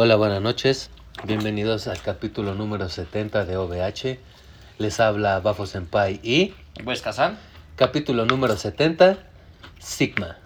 [0.00, 0.90] Hola, buenas noches.
[1.24, 4.20] Bienvenidos al capítulo número 70 de OVH.
[4.78, 7.36] Les habla Bafo Senpai y ¿Pues Kazan?
[7.74, 9.18] capítulo número 70,
[9.80, 10.36] Sigma.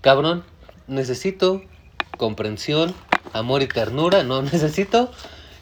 [0.00, 0.44] Cabrón,
[0.86, 1.62] necesito
[2.18, 2.94] comprensión,
[3.32, 4.22] amor y ternura.
[4.22, 5.10] No necesito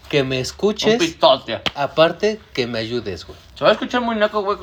[0.09, 0.97] que me Un escuches.
[0.99, 1.59] pitote.
[1.73, 3.39] Aparte, que me ayudes, güey.
[3.55, 4.59] Se va a escuchar muy naco, güey.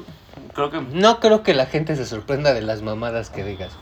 [0.54, 0.80] Creo que.
[0.80, 3.72] No creo que la gente se sorprenda de las mamadas que digas.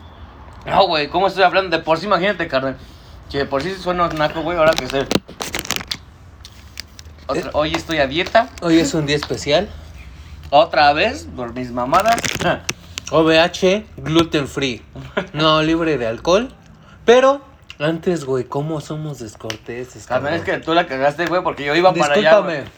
[0.65, 1.77] No, güey, ¿cómo estoy hablando?
[1.77, 2.79] De por sí, imagínate, carnal.
[3.33, 5.07] Si de por sí suena naco, güey, ahora que sé.
[7.27, 7.51] Otra- Eh.
[7.55, 8.51] Hoy estoy a dieta.
[8.61, 9.71] Hoy es un día especial.
[10.51, 12.21] Otra vez, por mis mamadas.
[13.11, 14.83] OVH, gluten free.
[15.33, 16.55] No libre de alcohol.
[17.07, 17.41] Pero
[17.79, 20.07] antes, güey, ¿cómo somos descorteses?
[20.07, 20.35] Cabrón?
[20.35, 22.21] es que tú la cagaste, güey, porque yo iba para allá.
[22.33, 22.59] Discúlpame.
[22.59, 22.71] güey.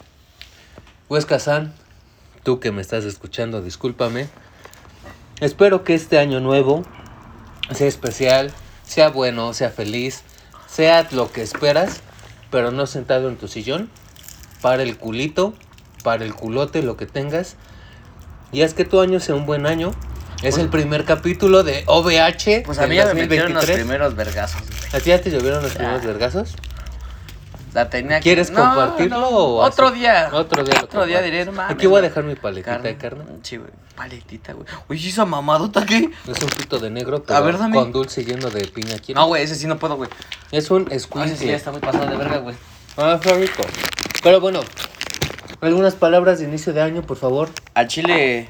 [1.09, 1.73] Huesca San,
[2.43, 4.29] tú que me estás escuchando, discúlpame.
[5.41, 6.85] Espero que este año nuevo
[7.73, 8.53] sea especial,
[8.85, 10.23] sea bueno, sea feliz,
[10.75, 12.01] sea lo que esperas,
[12.51, 13.89] pero no sentado en tu sillón.
[14.61, 15.53] Para el culito,
[16.03, 17.55] para el culote, lo que tengas.
[18.51, 19.91] Y haz que tu año sea un buen año.
[20.43, 22.63] Es el primer capítulo de OVH.
[22.65, 23.77] Pues a mí ya me metieron los 2023.
[23.77, 24.61] primeros vergazos.
[24.93, 26.55] ¿A ti ya te llovieron los primeros vergazos?
[27.75, 29.73] La tenía que- ¿Quieres No, compartirlo no, o así?
[29.73, 30.29] Otro día.
[30.31, 30.75] Otro día.
[30.79, 31.61] lo Otro día diré, no.
[31.61, 33.25] Aquí voy a dejar mi paletita de carne.
[33.43, 33.69] Sí, güey.
[33.97, 34.65] Paletita, güey.
[34.87, 36.09] Oye, esa mamadota qué?
[36.25, 37.75] Es un pito de negro, pero ver, dame.
[37.75, 38.97] con dulce lleno de piña.
[38.99, 39.15] ¿quieres?
[39.15, 40.09] No, güey, ese sí no puedo, güey.
[40.51, 42.55] Es un No, ese sí ya está muy pasado de verga, güey.
[42.95, 43.63] Ah, está rico.
[44.23, 44.61] Pero bueno,
[45.59, 47.49] algunas palabras de inicio de año, por favor.
[47.73, 48.49] Al chile.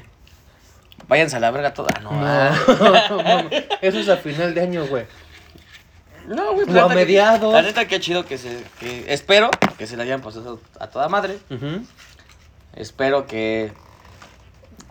[1.08, 1.90] Váyanse a la verga toda.
[2.00, 3.44] No, No, ah.
[3.82, 5.04] eso es a final de año, güey.
[6.26, 6.68] No güey.
[6.68, 7.52] O la a neta que- mediados.
[7.52, 8.62] La neta, qué chido que se.
[8.80, 11.38] Que espero que se la hayan pasado a toda madre.
[12.74, 13.72] Espero que.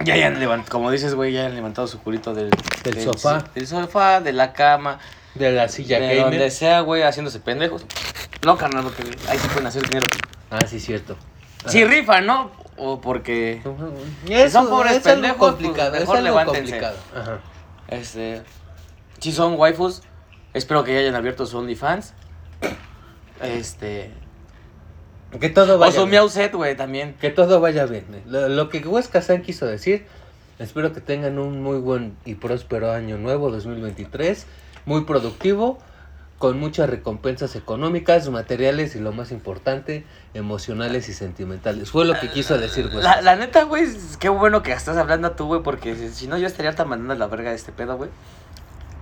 [0.04, 2.50] Ya hayan levantado, como dices, güey, ya hayan levantado su culito del,
[2.84, 3.46] Del sofá.
[3.56, 5.00] Del sofá, de la cama,
[5.36, 6.24] De la silla de gamer.
[6.32, 7.86] donde sea, güey, haciéndose pendejos.
[8.46, 10.06] No, carnal, porque ahí sí pueden hacer dinero.
[10.52, 11.16] Ah, sí, cierto.
[11.68, 12.52] Sí, rifa, ¿no?
[12.78, 13.62] O porque.
[14.28, 15.94] Eso, son pobres es algo pendejos, pues, complicado.
[15.96, 16.60] es mejor algo levántense.
[16.62, 16.98] complicado.
[17.16, 17.40] Ajá.
[17.88, 18.42] Este.
[19.20, 20.02] Si son waifus,
[20.56, 22.14] espero que ya hayan abierto su OnlyFans.
[23.42, 24.12] Este.
[25.40, 26.12] Que todo O vaya su bien.
[26.12, 27.14] Meow Set, güey, también.
[27.20, 28.06] Que todo vaya bien.
[28.26, 30.06] Lo, lo que Huesca San quiso decir,
[30.58, 34.46] espero que tengan un muy buen y próspero año nuevo 2023,
[34.86, 35.78] muy productivo,
[36.38, 41.92] con muchas recompensas económicas, materiales y lo más importante, emocionales y sentimentales.
[41.92, 43.02] Fue lo que quiso decir Huesca.
[43.02, 43.88] La, la neta, güey,
[44.20, 47.28] qué bueno que estás hablando tú, güey, porque si, no yo estaría tan mandando la
[47.28, 48.10] verga de este pedo, güey.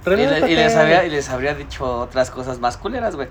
[0.06, 0.56] Y, le- y Relájate.
[0.56, 3.28] les habría, y les habría dicho otras cosas más culeras, güey.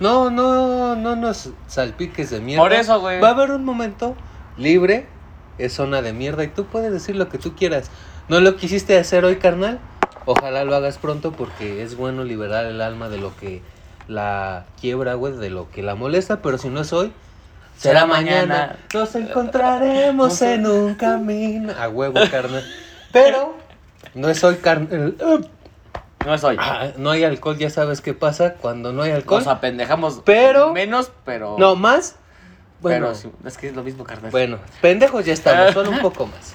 [0.00, 2.62] No, no, no nos salpiques de mierda.
[2.62, 3.20] Por eso, güey.
[3.20, 4.14] Va a haber un momento
[4.58, 5.06] libre,
[5.58, 7.90] es zona de mierda y tú puedes decir lo que tú quieras.
[8.28, 9.78] ¿No lo quisiste hacer hoy, carnal?
[10.26, 13.62] Ojalá lo hagas pronto porque es bueno liberar el alma de lo que
[14.08, 17.12] la quiebra, güey, de lo que la molesta, pero si no es hoy,
[17.78, 18.40] será, Será mañana.
[18.46, 18.76] mañana.
[18.92, 21.72] Nos encontraremos en un camino.
[21.78, 22.64] A huevo, carnal.
[23.12, 23.56] Pero
[24.14, 25.16] no es hoy, carnal.
[26.26, 26.56] No es hoy.
[26.58, 29.38] Ah, no hay alcohol, ya sabes qué pasa cuando no hay alcohol.
[29.44, 31.56] Nos apendejamos Pero- menos, pero.
[31.58, 32.16] No, más.
[32.80, 34.30] Bueno, pero es que es lo mismo, carnal.
[34.30, 36.52] bueno, pendejos ya estamos, solo un poco más.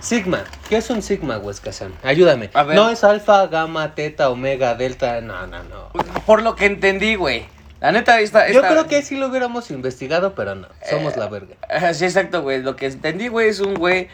[0.00, 1.92] Sigma, ¿qué es un sigma, Huesca-san?
[2.04, 2.50] Ayúdame.
[2.54, 2.76] A ver.
[2.76, 5.88] No es alfa, gamma, teta, omega, delta, no, no, no.
[6.26, 7.46] Por lo que entendí, güey.
[7.80, 8.48] La neta, esta.
[8.48, 11.56] Yo esta- creo que sí lo hubiéramos investigado, pero no, somos Eh, la verga.
[11.94, 12.62] Sí, exacto, güey.
[12.62, 14.08] Lo que entendí, güey, es un güey.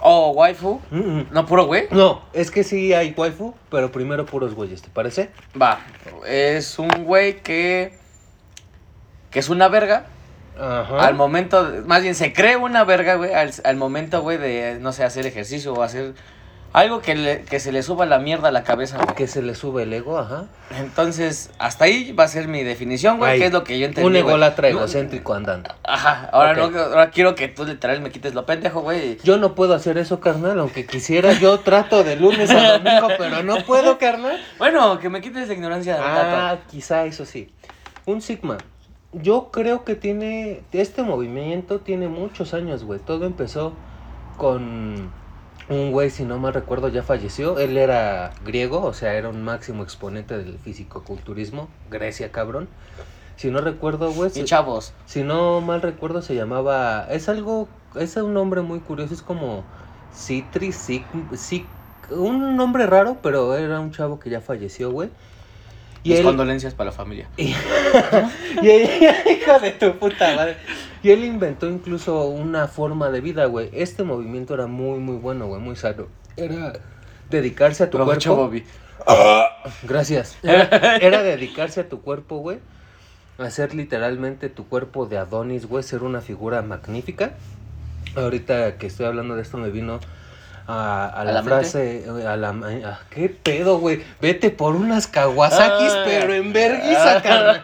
[0.00, 0.80] O waifu.
[0.90, 1.26] Mm, mm.
[1.30, 1.88] No, puro güey.
[1.90, 5.30] No, es que sí hay waifu, pero primero puros güeyes, ¿te parece?
[5.60, 5.80] Va.
[6.26, 7.92] Es un güey que.
[9.30, 10.06] Que es una verga.
[10.58, 11.06] Ajá.
[11.06, 11.82] Al momento.
[11.86, 13.32] Más bien, se cree una verga, güey.
[13.32, 16.14] Al, al momento, güey, de, no sé, hacer ejercicio o hacer.
[16.74, 19.14] Algo que, le- que se le suba la mierda a la cabeza, güey.
[19.16, 20.44] Que se le sube el ego, ajá.
[20.78, 23.32] Entonces, hasta ahí va a ser mi definición, güey.
[23.32, 24.06] Ay, Que es lo que yo entendí.
[24.06, 25.74] Un ególatra egocéntrico andando.
[25.82, 26.28] Ajá.
[26.32, 29.18] Ahora, no, ahora quiero que tú literal me quites lo pendejo, güey.
[29.24, 31.32] Yo no puedo hacer eso, carnal, aunque quisiera.
[31.32, 34.38] Yo trato de lunes a domingo, pero no puedo, carnal.
[34.58, 37.50] Bueno, que me quites la ignorancia de Ah, quizá eso sí.
[38.04, 38.58] Un Sigma.
[39.12, 40.62] Yo creo que tiene.
[40.72, 43.00] Este movimiento tiene muchos años, güey.
[43.00, 43.72] Todo empezó
[44.36, 45.10] con
[45.70, 47.58] un güey, si no mal recuerdo, ya falleció.
[47.58, 51.68] Él era griego, o sea, era un máximo exponente del fisicoculturismo.
[51.90, 52.68] Grecia, cabrón.
[53.36, 54.30] Si no recuerdo, güey.
[54.30, 54.92] Y se- chavos.
[55.06, 57.06] si no mal recuerdo, se llamaba.
[57.10, 57.68] Es algo.
[57.94, 59.14] Es un nombre muy curioso.
[59.14, 59.64] Es como.
[60.12, 60.72] Citri,
[62.10, 65.10] Un nombre raro, pero era un chavo que ya falleció, güey.
[66.08, 66.24] Y Mis él.
[66.24, 67.28] condolencias para la familia.
[67.36, 67.54] Y,
[68.62, 68.90] y él-
[69.40, 70.56] hijo de tu puta madre.
[71.02, 73.68] Y él inventó incluso una forma de vida, güey.
[73.72, 76.06] Este movimiento era muy, muy bueno, güey, muy sano.
[76.36, 76.72] Era
[77.30, 78.46] dedicarse a tu Provecho, cuerpo.
[78.46, 78.64] Bobby.
[79.84, 80.36] Gracias.
[80.42, 82.58] Era, era dedicarse a tu cuerpo, güey.
[83.38, 87.32] hacer literalmente tu cuerpo de Adonis, güey, ser una figura magnífica.
[88.16, 90.00] Ahorita que estoy hablando de esto me vino
[90.68, 92.50] a, a la, frase, a la...
[92.50, 94.02] a- ¿Qué pedo, güey?
[94.20, 96.02] Vete por unas Kawasakis, Ay.
[96.04, 97.62] pero en vergüenza, carnal.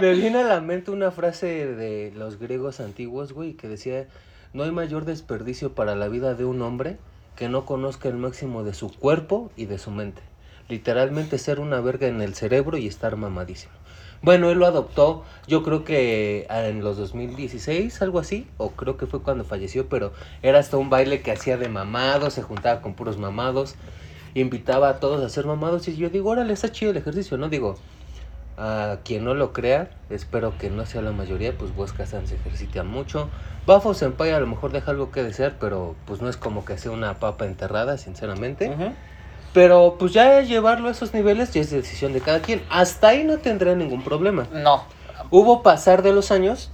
[0.00, 4.06] Me viene a la mente una frase de los griegos antiguos, güey, que decía,
[4.52, 6.96] no hay mayor desperdicio para la vida de un hombre
[7.36, 10.22] que no conozca el máximo de su cuerpo y de su mente.
[10.68, 13.72] Literalmente ser una verga en el cerebro y estar mamadísimo.
[14.24, 19.08] Bueno, él lo adoptó, yo creo que en los 2016, algo así, o creo que
[19.08, 22.94] fue cuando falleció, pero era hasta un baile que hacía de mamados, se juntaba con
[22.94, 23.78] puros mamados,
[24.34, 27.48] invitaba a todos a hacer mamados, y yo digo, órale, está chido el ejercicio, ¿no?
[27.48, 27.84] Digo,
[28.56, 32.36] a quien no lo crea, espero que no sea la mayoría, pues Wes Kazan se
[32.36, 33.32] ejercita mucho.
[33.66, 36.78] Bafo Senpai a lo mejor deja algo que desear, pero pues no es como que
[36.78, 38.68] sea una papa enterrada, sinceramente.
[38.68, 38.96] Ujú.
[39.52, 42.62] Pero pues ya llevarlo a esos niveles ya es decisión de cada quien.
[42.70, 44.46] Hasta ahí no tendrá ningún problema.
[44.52, 44.84] No.
[45.30, 46.70] Hubo pasar de los años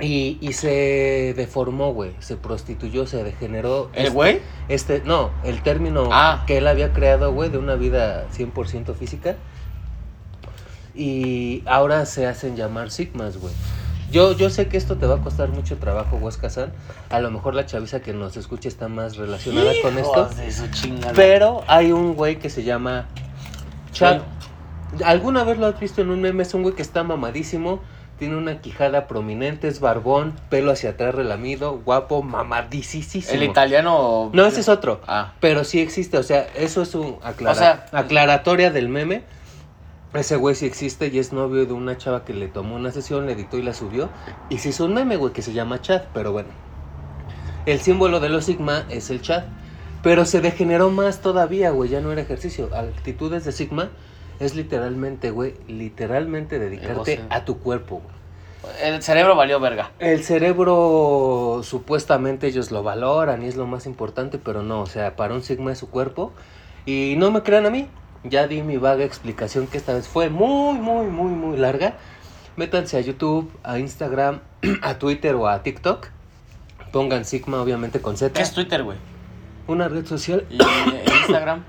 [0.00, 2.12] y, y se deformó, güey.
[2.20, 3.90] Se prostituyó, se degeneró.
[3.92, 4.40] ¿El este- güey?
[4.68, 6.44] Este, no, el término Ah.
[6.46, 9.36] que él había creado, güey, de una vida 100% física.
[10.94, 13.52] Y ahora se hacen llamar sigmas, güey.
[14.10, 16.72] Yo, yo sé que esto te va a costar mucho trabajo, Kazan.
[17.10, 20.26] A lo mejor la chaviza que nos escucha está más relacionada con esto.
[20.36, 20.64] De su.
[21.14, 23.06] Pero hay un güey que se llama
[23.92, 24.20] Chad.
[25.04, 26.42] ¿Alguna vez lo has visto en un meme?
[26.44, 27.80] Es un güey que está mamadísimo,
[28.18, 33.24] tiene una quijada prominente, es barbón, pelo hacia atrás relamido, guapo, mamadísimo.
[33.30, 34.30] El italiano.
[34.32, 35.00] No, ese es otro.
[35.08, 35.32] Ah.
[35.40, 39.22] Pero sí existe, o sea, eso es un aclara- O sea- aclaratoria del meme.
[40.16, 43.26] Ese güey sí existe y es novio de una chava que le tomó una sesión,
[43.26, 44.08] le editó y la subió.
[44.48, 46.48] Y se hizo un meme, güey, que se llama Chad, pero bueno.
[47.66, 49.44] El símbolo de los Sigma es el Chad.
[50.02, 52.70] Pero se degeneró más todavía, güey, ya no era ejercicio.
[52.74, 53.90] Actitudes de Sigma
[54.38, 58.16] es literalmente, güey, literalmente dedicarte a tu cuerpo, güey.
[58.82, 59.92] El cerebro valió verga.
[59.98, 65.16] El cerebro supuestamente ellos lo valoran y es lo más importante, pero no, o sea,
[65.16, 66.32] para un sigma es su cuerpo.
[66.84, 67.88] Y no me crean a mí,
[68.30, 71.94] ya di mi vaga explicación que esta vez fue muy, muy, muy, muy larga.
[72.56, 74.40] Métanse a YouTube, a Instagram,
[74.82, 76.08] a Twitter o a TikTok.
[76.92, 78.32] Pongan Sigma, obviamente con Z.
[78.32, 78.96] ¿Qué es Twitter, güey?
[79.66, 80.46] Una red social.
[80.48, 81.64] Y eh, Instagram.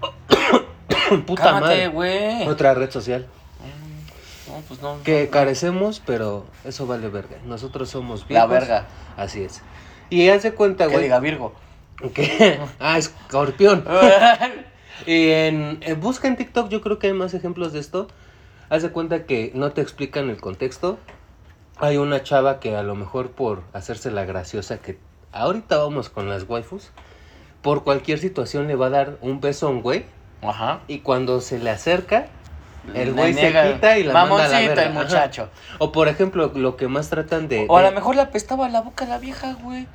[1.26, 1.88] Puta madre.
[1.88, 2.46] güey.
[2.48, 3.26] Otra red social.
[4.48, 5.02] No, pues no.
[5.02, 5.30] Que no.
[5.30, 7.36] carecemos, pero eso vale verga.
[7.46, 8.50] Nosotros somos La viejos.
[8.50, 8.86] verga.
[9.16, 9.62] Así es.
[10.10, 11.04] Y haz de cuenta, Que güey.
[11.04, 11.54] diga Virgo.
[12.14, 12.60] ¿Qué?
[12.80, 13.84] Ah, escorpión.
[15.06, 18.08] Y en, en- busca en TikTok, yo creo que hay más ejemplos de esto.
[18.70, 20.98] Haz de cuenta que no te explican el contexto.
[21.78, 24.98] Hay una chava que a lo mejor por hacerse la graciosa, que
[25.32, 26.90] ahorita vamos con las waifus,
[27.62, 30.04] por cualquier situación le va a dar un beso a un güey.
[30.42, 30.80] Ajá.
[30.88, 32.26] Y cuando se le acerca,
[32.94, 34.82] el güey se quita y la manda a la verga.
[34.84, 35.02] el Ajá.
[35.02, 35.48] muchacho.
[35.78, 37.66] O por ejemplo, lo que más tratan de...
[37.68, 39.86] O a de- lo mejor le apestaba la boca a la vieja, güey.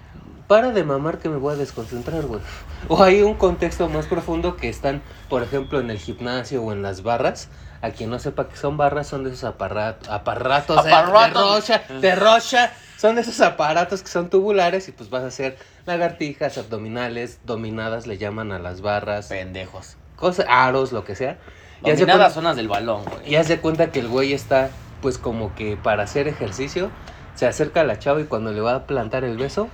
[0.47, 2.41] Para de mamar que me voy a desconcentrar, güey.
[2.87, 6.81] O hay un contexto más profundo que están, por ejemplo, en el gimnasio o en
[6.81, 7.49] las barras.
[7.81, 11.55] A quien no sepa que son barras, son de esos aparatos, aparatos de- de, Aparatos.
[11.69, 12.73] rocha, de rocha.
[12.97, 18.07] Son de esos aparatos que son tubulares y pues vas a hacer lagartijas, abdominales, dominadas,
[18.07, 19.97] le llaman a las barras, Pendejos.
[20.15, 21.37] cosas, aros, lo que sea.
[21.81, 23.29] Dominadas cuenta- zonas del balón, güey.
[23.31, 24.71] y haz de cuenta que el güey está,
[25.03, 26.89] pues como que para hacer ejercicio,
[27.35, 29.69] se acerca a la chava y cuando le va a plantar el beso,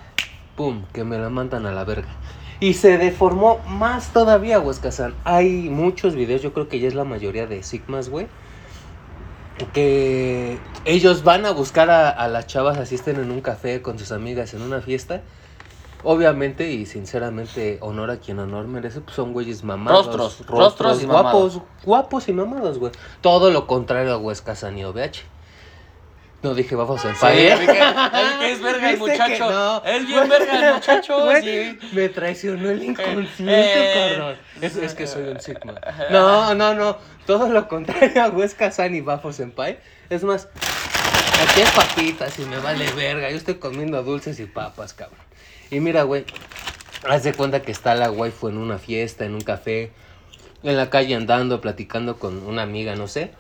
[0.55, 0.85] ¡pum!
[0.93, 2.09] Que me la mandan a la verga.
[2.59, 5.15] Y se deformó más todavía, Huescazán.
[5.23, 8.27] Hay muchos videos, yo creo que ya es la mayoría de Sigmas, güey.
[9.73, 13.99] Que ellos van a buscar a, a las chavas, así estén en un café con
[13.99, 15.21] sus amigas en una fiesta.
[16.03, 20.05] Obviamente y sinceramente, honor a quien honor merece, pues son güeyes mamados.
[20.07, 22.91] Rostros, rostros y guapos, guapos y mamados, güey.
[23.21, 25.32] Todo lo contrario a Huesca y OVH.
[26.43, 29.49] No dije, vamos a Sí, que, que es verga el ¿Viste que muchacho.
[29.49, 29.83] no?
[29.85, 31.79] Es bien verga el muchacho, sí.
[31.93, 34.37] Me traicionó el inconsciente, Eh, cabrón.
[34.61, 35.75] Es, es que soy un Sigma.
[36.11, 36.97] No, no, no.
[37.25, 39.79] Todo lo contrario a Huesca San y Bafo Senpai.
[40.09, 40.49] Es más,
[41.41, 43.29] aquí hay papitas y me vale verga.
[43.29, 45.19] Yo estoy comiendo dulces y papas, cabrón.
[45.71, 46.25] Y mira, güey.
[47.07, 49.91] Haz de cuenta que está la waifu en una fiesta, en un café,
[50.63, 53.31] en la calle andando, platicando con una amiga, no sé.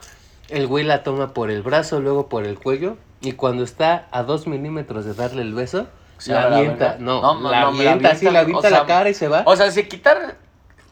[0.53, 2.97] El güey la toma por el brazo, luego por el cuello.
[3.21, 6.97] Y cuando está a dos milímetros de darle el beso, Se la avienta.
[6.99, 9.13] No, No, la no, me la avienta así, la o avienta sea, la cara y
[9.15, 9.43] se va.
[9.45, 10.37] O sea, si quitar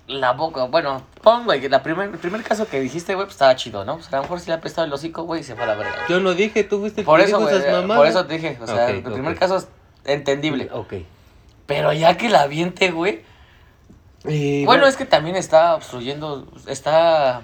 [0.07, 3.55] la boca, bueno, pon, güey, la primer, el primer caso que dijiste, güey, pues estaba
[3.55, 3.95] chido, ¿no?
[3.95, 5.63] O sea, a lo mejor si le ha prestado el hocico, güey, y se fue
[5.63, 5.93] a la verga.
[6.09, 7.97] Yo no dije, tú fuiste el Por que eso, dijo güey, esas mamadas.
[7.97, 9.67] por eso te dije, o sea, el primer caso es
[10.05, 10.69] entendible.
[10.73, 10.93] Ok.
[11.67, 13.21] Pero ya que la aviente, güey.
[14.25, 17.41] Y Bueno, es que también está obstruyendo, está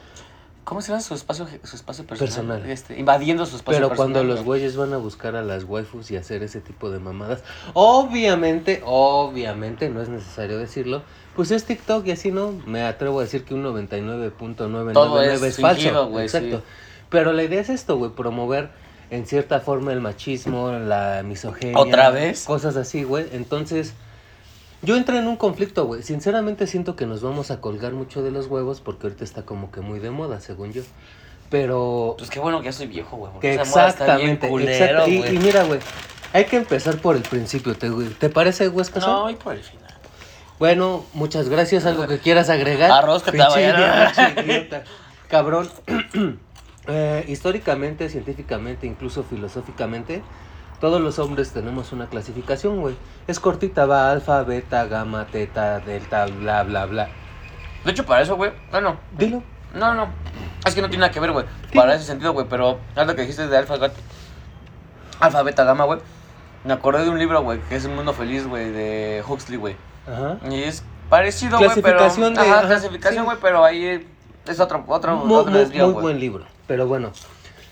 [0.67, 2.27] ¿Cómo se llama su espacio, su espacio personal?
[2.59, 2.69] Personal.
[2.69, 4.11] Este, invadiendo su espacio Pero personal.
[4.11, 4.59] cuando los güey.
[4.59, 9.87] güeyes van a buscar a las waifus y hacer ese tipo de mamadas, obviamente, obviamente,
[9.89, 11.03] no es necesario decirlo,
[11.37, 15.41] pues es TikTok y así no, me atrevo a decir que un 99.999 Todo es
[15.41, 15.81] es, falso.
[15.81, 16.57] fingido, güey, Exacto.
[16.57, 16.63] sí.
[17.09, 18.69] Pero la idea es esto, güey, promover
[19.09, 21.79] en cierta forma el machismo, la misoginia.
[21.79, 22.43] ¿Otra vez?
[22.43, 23.25] Cosas así, güey.
[23.31, 23.93] Entonces,
[24.81, 26.03] yo entré en un conflicto, güey.
[26.03, 29.71] Sinceramente siento que nos vamos a colgar mucho de los huevos porque ahorita está como
[29.71, 30.83] que muy de moda, según yo.
[31.49, 33.31] Pero Pues qué bueno que ya soy viejo, güey.
[33.39, 35.09] que esa moda está bien exactamente, culero, exacto.
[35.09, 35.35] Y, güey.
[35.35, 35.79] y mira, güey,
[36.33, 38.09] hay que empezar por el principio, ¿te, güey?
[38.09, 38.99] ¿te parece, Huesca?
[38.99, 39.87] No, y por el final.
[40.59, 41.85] Bueno, muchas gracias.
[41.85, 42.91] ¿Algo que quieras agregar?
[42.91, 43.37] Arroz que te.
[45.29, 45.69] Cabrón.
[46.89, 50.23] Eh, históricamente, científicamente, incluso filosóficamente,
[50.79, 52.95] todos los hombres tenemos una clasificación, güey.
[53.27, 57.09] Es cortita, va alfa, beta, gamma, teta, delta, bla, bla, bla.
[57.83, 58.51] De hecho, para eso, güey.
[58.71, 58.97] No, no.
[59.17, 59.41] Dilo.
[59.73, 60.07] No, no.
[60.65, 61.45] Es que no tiene nada que ver, güey.
[61.71, 61.77] Sí.
[61.77, 62.45] Para ese sentido, güey.
[62.49, 63.93] Pero algo que dijiste de alfa, gat-
[65.19, 65.99] alfa, beta, gamma, güey.
[66.63, 69.75] Me acordé de un libro, güey, que es Un Mundo Feliz, güey, de Huxley, güey.
[70.07, 70.37] Ajá.
[70.49, 71.97] Y es parecido, güey, pero...
[71.99, 73.25] Clasificación de- Ajá, clasificación, sí.
[73.25, 74.05] güey, pero ahí
[74.45, 76.45] es otro, otro, Muy, otro muy- desvío, muy buen libro.
[76.67, 77.11] Pero bueno,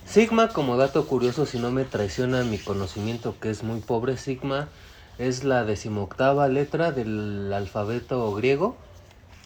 [0.05, 4.69] Sigma, como dato curioso, si no me traiciona mi conocimiento, que es muy pobre, Sigma
[5.17, 8.77] es la decimoctava letra del alfabeto griego.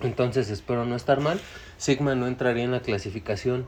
[0.01, 1.39] Entonces espero no estar mal.
[1.77, 3.67] Sigma no entraría en la clasificación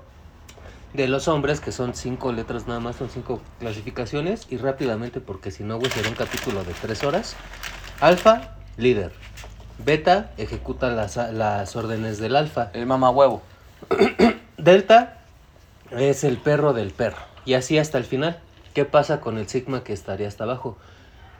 [0.94, 4.46] de los hombres, que son cinco letras nada más, son cinco clasificaciones.
[4.50, 7.36] Y rápidamente, porque si no, güey, será un capítulo de tres horas.
[8.02, 9.14] Alfa, líder.
[9.84, 12.70] Beta, ejecuta las, las órdenes del alfa.
[12.74, 13.42] El mamá huevo.
[14.58, 15.21] Delta
[15.92, 17.18] es el perro del perro.
[17.46, 18.40] Y así hasta el final.
[18.74, 20.78] ¿Qué pasa con el sigma que estaría hasta abajo?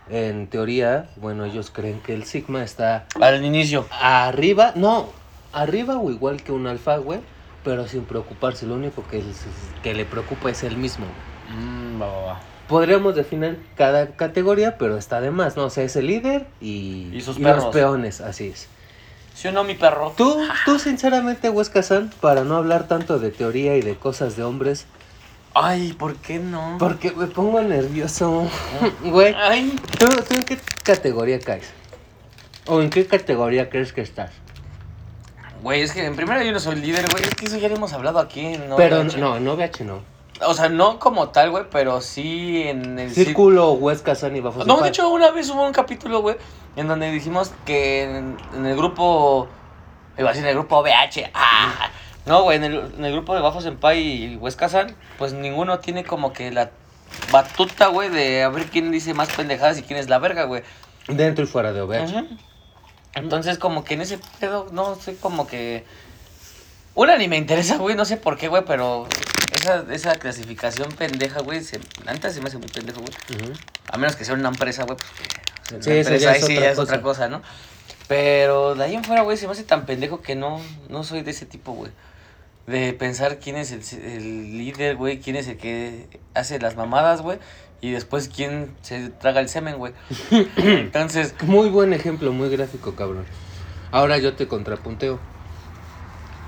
[0.10, 3.86] En teoría, bueno, ellos creen que el sigma está Al inicio.
[4.02, 5.10] arriba, no,
[5.54, 7.22] arriba o igual que un alfa, güey,
[7.64, 8.66] pero sin preocuparse.
[8.66, 9.46] Lo único que, es-
[9.84, 11.06] que le preocupa es el mismo.
[11.48, 12.40] Mmm, va, va, va.
[12.68, 15.66] Podríamos definir cada categoría, pero está de más, ¿no?
[15.66, 18.68] O sea, es el líder y, Y sus los peones, así es.
[19.34, 20.14] ¿Sí o no, mi perro?
[20.16, 24.44] Tú, tú sinceramente, Huesca San, para no hablar tanto de teoría y de cosas de
[24.44, 24.86] hombres,
[25.54, 26.78] Ay, ¿por qué no?
[26.80, 28.48] Porque me pongo nervioso.
[29.04, 31.70] Güey, Ay, ¿tú, tú en qué categoría caes?
[32.68, 34.32] ¿O en qué categoría crees que estás?
[35.62, 37.24] güey, es que en primera yo no soy líder, güey.
[37.24, 38.76] Es que eso ya lo hemos hablado aquí, ¿no?
[38.76, 39.18] pero VH.
[39.18, 40.02] no, no VH no.
[40.46, 43.74] O sea, no como tal, güey, pero sí en el círculo.
[43.74, 44.66] Huesca San y Bafos.
[44.66, 46.38] No, de hecho, una vez hubo un capítulo, güey,
[46.76, 49.48] en donde dijimos que en, en el grupo.
[50.18, 51.32] Iba a decir en el grupo BH.
[51.34, 51.90] ¡ah!
[52.26, 55.80] No, güey, en el, en el grupo de Bafo Senpai y Huesca San, pues ninguno
[55.80, 56.72] tiene como que la
[57.32, 60.64] batuta, güey, de a ver quién dice más pendejadas y quién es la verga, güey.
[61.08, 61.82] Dentro y fuera de.
[61.82, 62.28] Ujú.
[63.14, 65.86] Entonces, como que en ese pedo, no sé, como que.
[66.94, 69.08] Una ni me interesa, güey, no sé por qué, güey, pero
[69.52, 73.14] esa, esa clasificación pendeja, güey, se, antes se me hace muy pendejo, güey.
[73.92, 75.76] A menos que sea una empresa, güey, pues que.
[75.76, 77.42] o sea, Sí, empresa ya ahí es sí es otra cosa, ¿no?
[78.08, 81.22] Pero de ahí en fuera, güey, se me hace tan pendejo que no, no soy
[81.22, 81.92] de ese tipo, güey.
[82.68, 87.22] De pensar quién es el, el líder, güey, quién es el que hace las mamadas,
[87.22, 87.40] güey.
[87.82, 89.94] Y después quién se traga el semen, güey.
[90.58, 93.26] Entonces, Muy buen ejemplo, muy gráfico, cabrón.
[93.92, 95.20] Ahora yo te contrapunteo.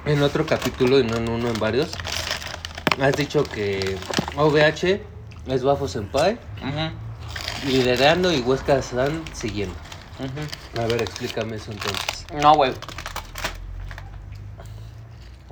[0.05, 1.93] En otro capítulo, y no en uno, en varios,
[3.01, 3.97] has dicho que
[4.35, 5.01] OVH
[5.47, 9.75] es Bafo Senpai, ujú, liderando y Huesca San siguiendo.
[10.77, 12.25] A ver, explícame eso entonces.
[12.41, 12.73] No, güey.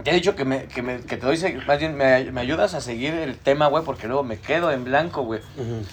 [0.04, 2.74] Te he dicho que, me, que, me, que te doy, más bien me, me ayudas
[2.74, 5.42] a seguir el tema, güey, porque luego me quedo en blanco, güey.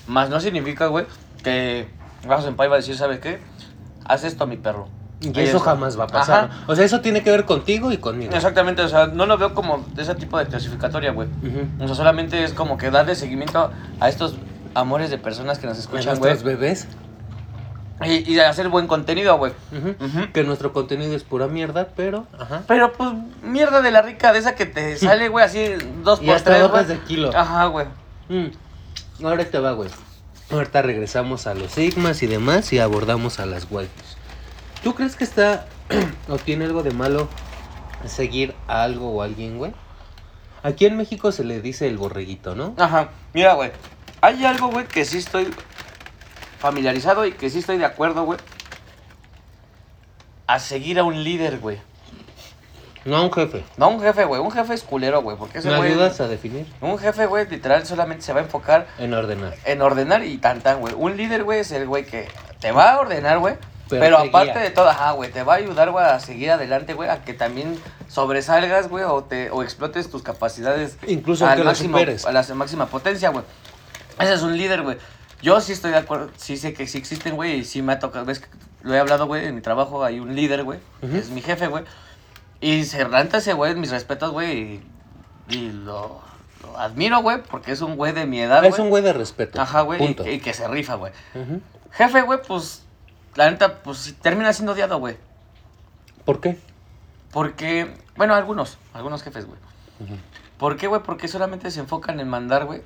[0.07, 1.07] Más no significa, güey,
[1.43, 1.89] que
[2.27, 3.39] Bajo Senpai va a decir, ¿sabes qué?
[4.05, 4.89] Haz esto, mi perro.
[5.21, 5.71] Y Ahí eso está.
[5.71, 6.45] jamás va a pasar.
[6.45, 6.57] Ajá.
[6.67, 6.73] ¿no?
[6.73, 8.33] O sea, eso tiene que ver contigo y conmigo.
[8.35, 11.29] Exactamente, o sea, no lo veo como de ese tipo de clasificatoria, güey.
[11.29, 11.85] Ujú.
[11.85, 14.37] O sea, solamente es como que darle seguimiento a estos
[14.75, 16.31] amores de personas que nos escuchan, güey.
[16.31, 16.87] nuestros bebés.
[18.05, 19.53] Y, y hacer buen contenido, güey.
[19.73, 20.05] Ujú.
[20.05, 20.33] Ujú.
[20.33, 22.27] Que nuestro contenido es pura mierda, pero.
[22.39, 22.63] Ajá.
[22.69, 23.11] Pero pues
[23.43, 25.65] mierda de la rica, de esa que te sale, güey, así
[26.05, 27.33] dos Y por hasta tres, hojas de kilo.
[27.37, 27.87] Ajá, güey.
[28.29, 29.25] Mm.
[29.25, 29.91] Ahora te va, güey.
[30.53, 34.17] Ahorita regresamos a los sigmas y demás y abordamos a las waifus.
[34.83, 35.67] ¿Tú crees que está
[36.29, 37.29] o tiene algo de malo
[38.07, 39.73] seguir a algo o a alguien, güey?
[40.63, 42.75] Aquí en México se le dice el borreguito, ¿no?
[42.79, 43.11] Ajá.
[43.33, 43.71] Mira, güey.
[44.21, 45.49] Hay algo, güey, que sí estoy
[46.59, 48.39] familiarizado y que sí estoy de acuerdo, güey.
[50.47, 51.79] A seguir a un líder, güey.
[53.05, 53.65] No a un jefe.
[53.77, 54.41] No a un jefe, güey.
[54.41, 55.37] Un jefe es culero, güey.
[55.37, 55.93] Porque ese ¿Me güey.
[55.93, 56.67] ayudas a definir?
[56.81, 59.55] Un jefe, güey, literal solamente se va a enfocar En ordenar.
[59.65, 60.95] en ordenar y tan tan, güey.
[60.97, 62.29] Un líder, güey, es el güey que
[62.61, 63.55] te va a ordenar, güey.
[63.89, 64.63] Pero, te aparte guía.
[64.63, 67.35] de todo, ajá, güey, te va a ayudar, güey, a seguir adelante, güey, a que
[67.35, 67.79] también
[68.09, 73.31] sobresalgas, güey, o, te, o explotes tus capacidades Incluso al máximo, a la máxima potencia,
[73.31, 73.45] güey.
[74.19, 74.99] Ese es un líder, güey.
[75.41, 77.99] Yo sí estoy de acuerdo, sí sé que sí existen, güey, y sí me ha
[78.01, 78.43] tocado, ves,
[78.83, 81.69] lo he hablado, güey, en mi trabajo hay un líder, güey, que es mi jefe,
[81.69, 81.85] güey.
[82.61, 84.87] Y se renta ese güey, mis respetos, güey, y,
[85.51, 86.21] y lo,
[86.63, 88.83] lo admiro, güey, porque es un güey de mi edad, Es güey.
[88.83, 89.61] un güey de respeto.
[89.61, 91.13] Ajá, güey, y, y que se rifa, güey.
[91.37, 91.61] Ujú.
[91.93, 92.83] Jefe, güey, pues,
[93.35, 95.17] la neta, pues termina siendo odiado, güey.
[96.25, 96.59] ¿Por qué?
[97.33, 99.59] Porque, bueno, algunos, algunos jefes, güey.
[100.59, 101.03] ¿Por qué, güey?
[101.03, 102.83] Porque solamente se enfocan en mandar, güey,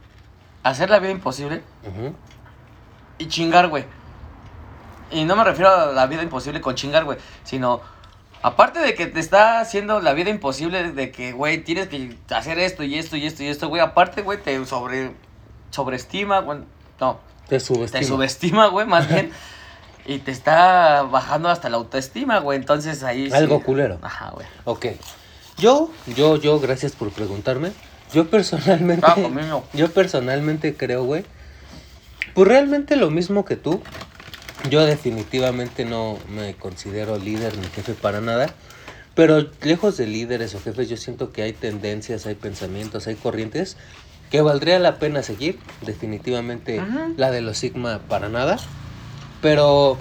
[0.63, 1.63] hacer la vida imposible
[3.19, 3.85] y chingar, güey.
[5.11, 7.81] Y no me refiero a la vida imposible con chingar, güey, sino,
[8.43, 12.59] aparte de que te está haciendo la vida imposible, de que, güey, tienes que hacer
[12.59, 15.13] esto y esto y esto y esto, güey, aparte, güey, te sobre,
[15.71, 16.61] sobreestima, güey,
[17.01, 18.03] no, Te te subestima.
[18.05, 19.31] subestima, güey, más bien.
[20.05, 22.59] Y te está bajando hasta la autoestima, güey.
[22.59, 23.29] Entonces ahí.
[23.31, 23.99] sí- Algo culero.
[24.03, 24.47] Ajá, güey.
[24.65, 24.87] Ok.
[25.59, 27.73] Yo, yo, yo, gracias por preguntarme.
[28.13, 29.07] Yo personalmente.
[29.09, 29.65] Ah, conmigo.
[29.73, 31.25] yo personalmente creo, güey.
[32.35, 33.81] Pues realmente lo mismo que tú.
[34.71, 38.49] Yo definitivamente no me considero líder ni jefe para nada.
[39.15, 43.77] Pero lejos de líderes o jefes, yo siento que hay tendencias, hay pensamientos, hay corrientes
[44.31, 45.59] que valdría la pena seguir.
[45.85, 47.15] Definitivamente Ujú.
[47.19, 48.57] la de los Sigma para nada.
[49.43, 49.99] Pero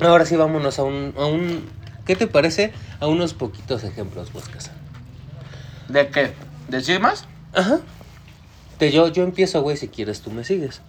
[0.00, 1.68] ahora sí vámonos a un, a un...
[2.06, 2.72] ¿Qué te parece?
[2.98, 4.72] A unos poquitos ejemplos, Huescasa.
[5.88, 6.32] ¿De qué?
[6.68, 7.24] ¿Decir más?
[7.52, 7.78] Ajá.
[8.78, 10.80] Te, yo, yo empiezo, güey, si quieres tú me sigues.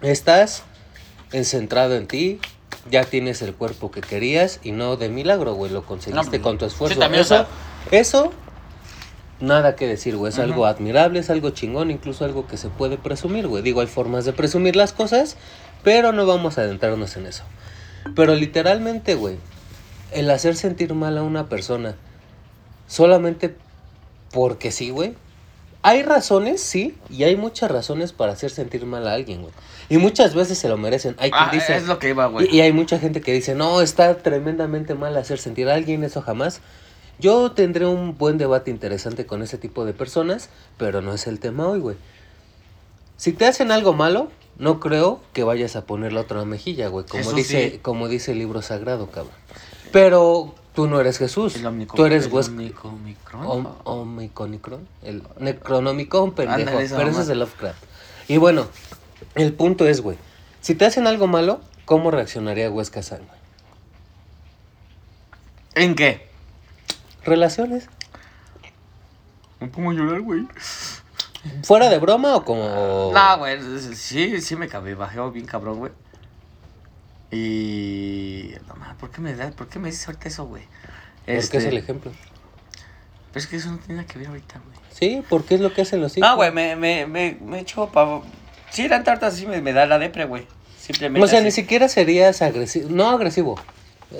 [0.00, 0.62] Estás
[1.32, 2.38] encentrado en ti,
[2.90, 6.56] ya tienes el cuerpo que querías y no de milagro, güey, lo conseguiste No, con
[6.58, 6.94] tu esfuerzo.
[6.94, 7.46] sí, también, o eso, sea-
[7.90, 8.32] eso,
[9.40, 12.96] nada que decir, güey, es algo admirable, es algo chingón, incluso algo que se puede
[12.96, 13.62] presumir, güey.
[13.62, 15.36] Digo, hay formas de presumir las cosas,
[15.82, 17.44] pero no vamos a adentrarnos en eso.
[18.14, 19.36] Pero literalmente, güey,
[20.12, 21.94] el hacer sentir mal a una persona
[22.86, 23.54] solamente
[24.32, 25.14] porque sí, güey.
[25.82, 29.52] Hay razones, sí, y hay muchas razones para hacer sentir mal a alguien, güey.
[29.88, 31.14] Y muchas veces se lo merecen.
[31.18, 32.48] Hay quien Ah, dice, es lo que iba, güey.
[32.50, 36.02] y, y hay mucha gente que dice, no, está tremendamente mal hacer sentir a alguien,
[36.02, 36.60] eso jamás.
[37.20, 41.38] Yo tendré un buen debate interesante con ese tipo de personas, pero no es el
[41.38, 41.96] tema hoy, güey.
[43.16, 47.06] Si te hacen algo malo, no creo que vayas a poner la otra mejilla, güey.
[47.06, 47.78] Como Eso dice, sí.
[47.78, 49.32] como dice el libro sagrado, cabrón.
[49.92, 51.54] Pero tú no eres Jesús.
[51.94, 53.46] Tú eres el Wes- Omnicomicron.
[53.46, 56.58] Om- Omiconicron, el Necronomicon, pendejo.
[56.60, 57.20] Ándale, pero mamá.
[57.20, 57.82] es de Lovecraft.
[58.28, 58.66] Y bueno,
[59.34, 60.18] el punto es, güey.
[60.60, 63.38] Si te hacen algo malo, ¿cómo reaccionaría Huesca San, güey?
[65.74, 66.26] ¿En qué?
[67.24, 67.88] ¿Relaciones?
[69.60, 70.46] Me pongo a llorar, güey.
[71.62, 73.12] ¿Fuera de broma o como.?
[73.14, 73.58] No, güey,
[73.94, 75.92] sí, sí me cabé, bajeo bien cabrón, güey.
[77.30, 78.54] Y...
[78.66, 80.62] No, mames, ¿por qué me da, por qué me dices ahorita eso, güey?
[81.18, 82.10] Porque Este, es el ejemplo.
[83.32, 84.78] Pero es que eso no tiene nada que ver ahorita, güey.
[84.90, 86.28] Sí, porque es lo que hacen los hijos.
[86.28, 88.22] No, güey, me, me, me, me echo pa...
[88.70, 90.46] Sí, eran tartas, sí me, me da la depre, güey.
[90.80, 91.44] Simplemente O sea, así.
[91.44, 92.88] ni siquiera serías agresivo.
[92.90, 93.56] No agresivo.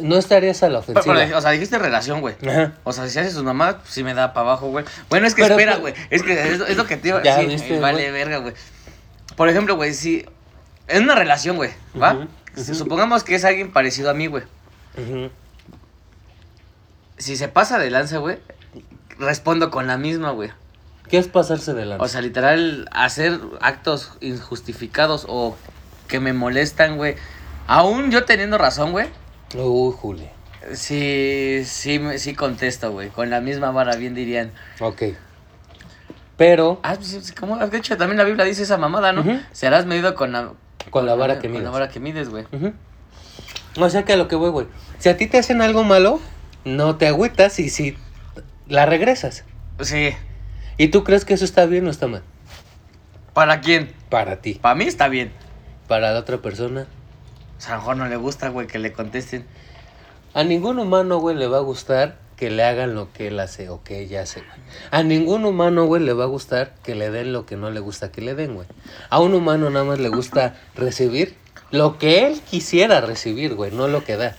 [0.03, 1.15] No estarías a la ofensiva.
[1.15, 2.35] pero, o sea, dijiste relación, güey.
[2.47, 2.75] Ajá.
[2.85, 4.85] O sea, si haces sus mamadas, pues sí me da para abajo, güey.
[5.09, 5.95] Bueno, es que Pero- espera, güey.
[6.11, 8.55] Es que es, es lo que te iba viste, me vale verga, güey.
[9.37, 10.27] Por ejemplo, güey, si.
[10.89, 11.71] En una relación, güey,
[12.01, 12.27] ¿va?
[12.57, 14.43] Supongamos que es alguien parecido a mí, güey.
[14.97, 15.31] Ujú.
[17.19, 18.39] Si se pasa de lanza, güey,
[19.19, 20.51] respondo con la misma, güey.
[21.11, 22.05] ¿Qué es pasarse de lanza?
[22.05, 25.57] O sea, literal, hacer actos injustificados o
[26.07, 27.17] que me molestan, güey.
[27.67, 29.07] Aún yo teniendo razón, güey.
[29.57, 30.29] Uy, Juli.
[30.75, 33.09] Sí, sí, sí contesto, güey.
[33.09, 34.51] Con la misma vara, bien dirían.
[34.81, 35.03] Ok.
[36.37, 39.23] Pero Ah, pues, sí, como de hecho también la Biblia dice esa mamada, ¿no?
[39.23, 39.41] Ujú.
[39.53, 40.53] Serás medido con la,
[40.91, 41.73] con la vara que con la mides.
[41.73, 42.45] vara que mides, güey.
[42.53, 42.73] Ujú.
[43.79, 44.67] O sea que a lo que voy, güey.
[44.99, 46.21] Si a ti te hacen algo malo,
[46.65, 47.97] no te agüitas y si
[48.69, 49.45] la regresas.
[49.81, 50.11] Sí.
[50.77, 52.23] ¿Y tú crees que eso está bien o está mal?
[53.33, 53.93] ¿Para quién?
[54.09, 54.55] Para ti.
[54.55, 55.33] Para mí está bien.
[55.89, 56.87] Para la otra persona.
[57.59, 59.45] O sea, a no le gusta, güey, que le contesten.
[60.33, 63.69] A ningún humano, güey, le va a gustar que le hagan lo que él hace
[63.69, 64.53] o que ella hace, güey.
[64.93, 67.81] A ningún humano, güey, le va a gustar que le den lo que no le
[67.81, 68.69] gusta que le den, güey.
[69.11, 71.35] A un humano nada más le gusta recibir
[71.73, 74.37] lo que él quisiera recibir, güey, no lo que da.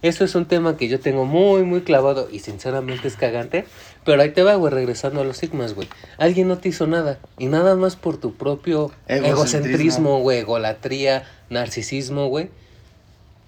[0.00, 3.64] Eso es un tema que yo tengo muy, muy clavado y sinceramente es cagante.
[4.04, 5.88] Pero ahí te va, güey, regresando a los sigmas, güey.
[6.18, 7.18] Alguien no te hizo nada.
[7.36, 10.20] Y nada más por tu propio Egocentrismo.
[10.20, 12.50] güey, egolatría, narcisismo, güey.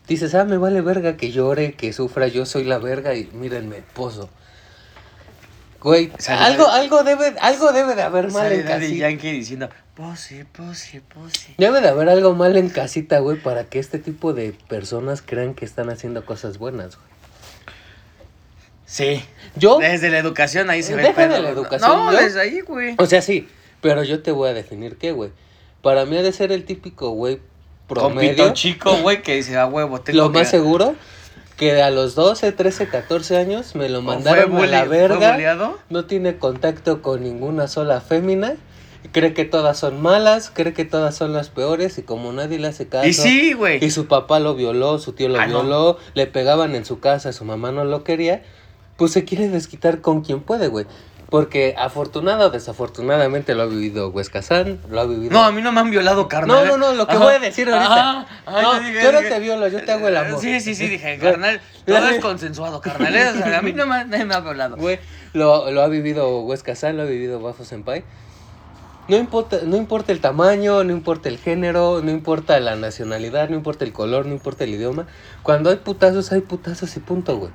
[0.08, 3.82] Dices, ah, me vale verga que llore, que sufra, yo soy la verga y mírenme,
[3.94, 4.28] pozo.
[5.80, 8.96] Güey, algo, algo debe, algo debe de haber mal en.
[8.96, 11.54] Yankee diciendo, Pussy, pussy, pussy.
[11.58, 15.52] Debe de haber algo mal en casita, güey, para que este tipo de personas crean
[15.54, 17.08] que están haciendo cosas buenas, güey.
[18.86, 19.22] Sí.
[19.56, 21.52] Yo, Desde la educación ahí se ve el de la güey.
[21.52, 22.18] educación, No, ¿yo?
[22.18, 22.94] desde ahí, güey.
[22.98, 23.46] o sea, sí,
[23.82, 25.30] pero yo te voy a definir qué, güey.
[25.82, 27.38] Para mí ha de ser el típico, güey,
[27.86, 28.30] promedio.
[28.30, 30.38] pito chico, güey, que dice, a huevo, tengo Lo que...
[30.38, 30.94] más seguro,
[31.58, 35.76] que a los 12, 13, 14 años me lo ¿O mandaron a la fue verga.
[35.90, 38.54] No tiene contacto con ninguna sola fémina.
[39.12, 42.68] Cree que todas son malas, cree que todas son las peores y como nadie le
[42.68, 43.06] hace caso.
[43.06, 43.82] Y sí, güey.
[43.84, 45.62] Y su papá lo violó, su tío lo Ah, no.
[45.62, 48.42] violó, le pegaban en su casa, su mamá no lo quería,
[48.96, 50.86] pues se quiere desquitar con quien puede, güey.
[51.30, 55.32] Porque afortunado o desafortunadamente lo ha vivido Huesca San, lo ha vivido...
[55.32, 56.66] No, a mí no me han violado, carnal.
[56.66, 57.24] No, no, no, lo que Ajá.
[57.24, 58.26] voy a decir ahorita.
[58.46, 58.80] Ajá.
[58.80, 60.40] Dije- yo no dije- te violo, yo te hago el amor.
[60.40, 63.14] Sí, sí, sí, dije, carnal, todo es consensuado, carnal.
[63.14, 63.54] ¿eh?
[63.56, 64.76] A mí no me, nadie me ha violado.
[64.76, 64.98] Güey,
[65.32, 68.02] lo, lo ha vivido Huesca San, lo ha vivido Bafo Senpai.
[69.10, 73.56] No importa, no importa el tamaño, no importa el género, no importa la nacionalidad, no
[73.56, 75.08] importa el color, no importa el idioma.
[75.42, 77.50] Cuando hay putazos, hay putazos y punto, güey.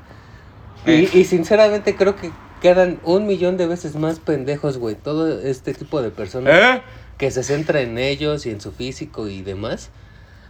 [0.86, 1.10] Eh.
[1.14, 4.96] Y, y sinceramente creo que quedan un millón de veces más pendejos, güey.
[4.96, 6.82] Todo este tipo de personas ¿Eh?
[7.18, 9.92] que se centra en ellos y en su físico y demás.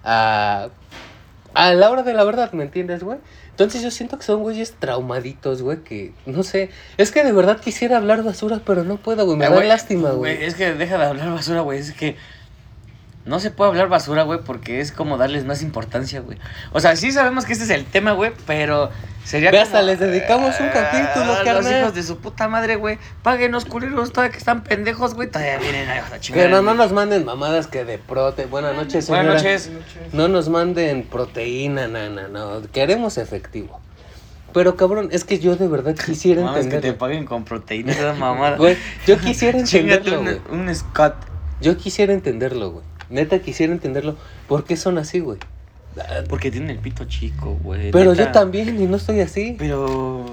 [0.03, 0.69] A,
[1.55, 3.17] a la hora de la verdad, ¿me entiendes, güey?
[3.49, 6.69] Entonces yo siento que son güeyes traumaditos, güey, que no sé.
[6.97, 9.37] Es que de verdad quisiera hablar basura, pero no puedo, güey.
[9.37, 10.43] Me Eh, da lástima, güey.
[10.43, 11.79] Es que deja de hablar basura, güey.
[11.79, 12.17] Es que
[13.25, 16.37] no se puede hablar basura, güey, porque es como darles más importancia, güey.
[16.73, 18.91] O sea, sí sabemos que este es el tema, güey, pero
[19.23, 19.65] sería Ve, como...
[19.65, 21.81] hasta les dedicamos un capítulo, Ah, Los carnal.
[21.81, 22.99] hijos de su puta madre, güey.
[23.23, 25.27] Páguenos, culeros, todavía que están pendejos, güey.
[25.29, 26.45] Todavía vienen a la chingada.
[26.49, 28.45] Pero no nos manden mamadas que de prote.
[28.45, 29.23] Buenas noches, señora.
[29.23, 29.71] Buenas noches.
[30.13, 32.61] No nos manden proteína, nana, no.
[32.71, 33.79] Queremos efectivo.
[34.53, 36.97] Pero cabrón, es que yo de verdad quisiera Mames, que te entenderlo.
[36.99, 38.55] paguen con proteínas, esa mamada.
[38.57, 40.39] Güey, yo quisiera entenderlo, güey.
[40.51, 41.15] un, un Scott.
[41.59, 42.85] Yo quisiera entenderlo, güey.
[43.09, 44.15] Neta quisiera entenderlo.
[44.47, 45.39] ¿Por qué son así, güey?
[46.27, 47.91] Porque tienen el pito chico, güey.
[47.91, 48.25] Pero neta.
[48.25, 49.55] yo también y no estoy así.
[49.57, 50.25] Pero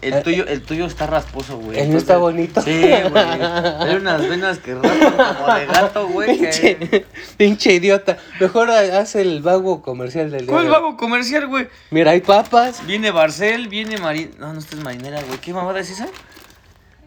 [0.00, 1.78] el Eh, tuyo, el tuyo está rasposo, güey.
[1.78, 2.60] El mío está bonito.
[2.62, 3.24] Sí, güey.
[3.24, 6.38] Hay unas venas que raspan como de gato, güey.
[6.40, 8.18] que- Pinche, idiota.
[8.40, 10.52] Mejor haz el vago comercial del día.
[10.52, 11.68] ¿Cuál vago comercial, güey?
[11.92, 12.84] Mira, hay papas.
[12.84, 14.32] Viene Barcel, viene Marín.
[14.40, 15.38] No, no, esta es marinera, güey.
[15.38, 16.08] ¿Qué mamada es esa?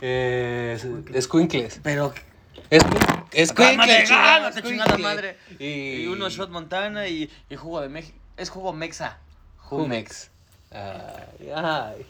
[0.02, 0.78] Eh,
[1.14, 1.80] escuincles.
[1.84, 2.14] Pero.
[3.32, 5.38] Es ¡Cálmate, chingada, cálmate, chingada madre!
[5.60, 8.18] Y, Y uno Shot Montana y, y jugo de México.
[8.38, 9.18] Es jugo Mexa.
[9.58, 10.30] Jumex.
[10.72, 12.06] Ay, ay.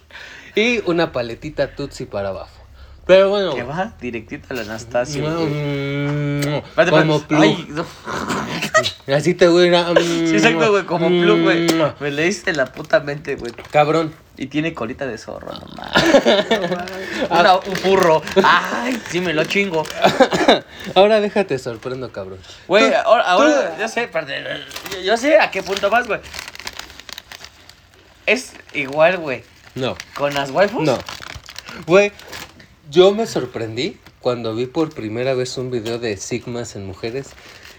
[0.56, 2.65] Y una paletita Tutsi para abajo.
[3.08, 3.54] Pero bueno.
[3.54, 5.24] Que va directito a la Anastasio.
[5.24, 5.46] güey.
[5.46, 7.26] Mm, Espérate, como espérate.
[7.28, 7.42] plug.
[7.44, 7.86] Ay, no.
[9.16, 11.68] Así te voy a ir a- Sí, exacto, güey, como plug, güey.
[11.72, 13.52] Mm, Me leíste la puta mente, güey.
[13.72, 14.14] Cabrón.
[14.38, 17.68] Y tiene colita de zorro, no mames.
[17.70, 18.22] Un furro.
[18.44, 19.84] Ay, sí me lo chingo.
[20.96, 22.40] Ahora déjate sorprendo, cabrón.
[22.68, 24.36] Güey, ahora, ahora yo sé, perdón,
[24.92, 26.20] yo, yo sé a qué punto vas, güey.
[28.26, 29.44] Es igual, güey.
[29.76, 30.84] No, Con las waifus.
[30.84, 30.98] no.
[31.86, 32.12] Güey,
[32.90, 37.30] yo me sorprendí cuando vi por primera vez un video de sigmas en mujeres.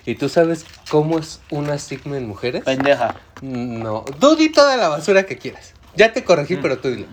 [0.05, 2.63] ¿Y tú sabes cómo es una sigma en mujeres?
[2.65, 3.17] Pendeja.
[3.43, 5.73] No, tú di toda la basura que quieras.
[5.97, 6.63] Ya te corregí, Mm.
[6.63, 7.07] pero tú dilo.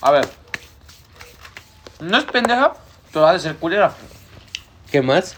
[0.00, 0.28] A ver.
[2.00, 2.74] No es pendeja,
[3.12, 3.92] pero ha de ser culera.
[4.90, 5.34] ¿Qué más?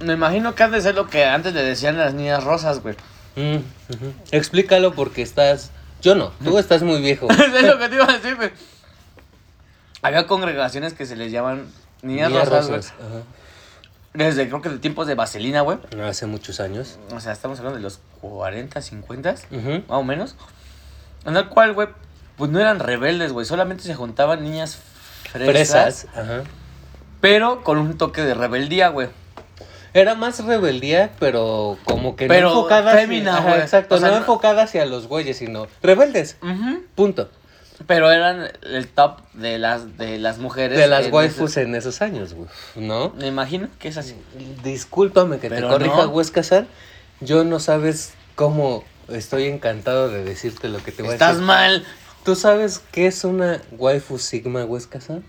[0.00, 2.82] Me imagino que ha de ser lo que antes le decían a las niñas rosas,
[2.82, 2.96] güey.
[3.36, 3.58] Mm.
[4.32, 5.70] Explícalo porque estás...
[6.00, 7.28] Yo no, tú estás muy viejo.
[7.30, 8.50] es lo que te iba a decir, güey.
[10.02, 11.66] Había congregaciones que se les llaman
[12.02, 13.22] niñas, Niñas rosas, rosas, ajá.
[14.14, 15.78] Desde creo que de tiempos de vaselina, güey.
[16.06, 16.98] Hace muchos años.
[17.14, 19.70] O sea, estamos hablando de los 40, 50, Ujú.
[19.70, 20.34] más o menos.
[21.24, 21.88] En el cual, güey,
[22.36, 23.46] pues no eran rebeldes, güey.
[23.46, 24.76] Solamente se juntaban niñas
[25.30, 25.50] fresas.
[25.50, 26.06] Fresas.
[26.14, 26.42] Ajá.
[27.22, 29.08] Pero con un toque de rebeldía, güey.
[29.94, 34.08] Era más rebeldía, pero como que Pero no enfocada fémina, hacia, ajá, exacto, O sea,
[34.08, 36.36] no, no- enfocada hacia los güeyes, sino rebeldes.
[36.94, 37.30] Punto.
[37.86, 40.78] Pero eran el top de las, de las mujeres.
[40.78, 42.48] De las en waifus ese- en esos años, güey.
[42.76, 43.10] ¿No?
[43.16, 44.14] Me imagino que es así.
[44.62, 46.66] Discúlpame que Pero te corrija, no.
[47.20, 51.46] Yo no sabes cómo estoy encantado de decirte lo que te voy a Estás decir.
[51.46, 51.84] mal.
[52.24, 55.24] ¿Tú sabes qué es una waifu sigma, Huesca San?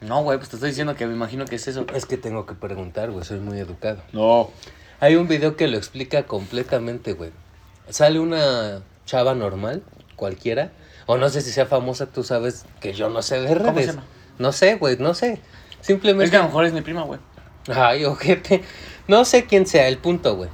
[0.00, 1.86] No, güey, pues te estoy diciendo que me imagino que es eso.
[1.94, 4.02] Es que tengo que preguntar, güey, soy muy educado.
[4.12, 4.50] No.
[4.98, 7.30] Hay un video que lo explica completamente, güey.
[7.88, 9.82] Sale una chava normal,
[10.16, 10.72] cualquiera,
[11.06, 13.62] o no sé si sea famosa, tú sabes que yo no sé de redes.
[13.66, 14.02] ¿Cómo se llama?
[14.38, 15.40] No sé, güey, no sé.
[15.80, 16.24] Simplemente...
[16.26, 17.20] Es que a lo mejor es mi prima, güey.
[17.74, 18.62] Ay, ojete.
[19.08, 20.50] No sé quién sea, el punto, güey.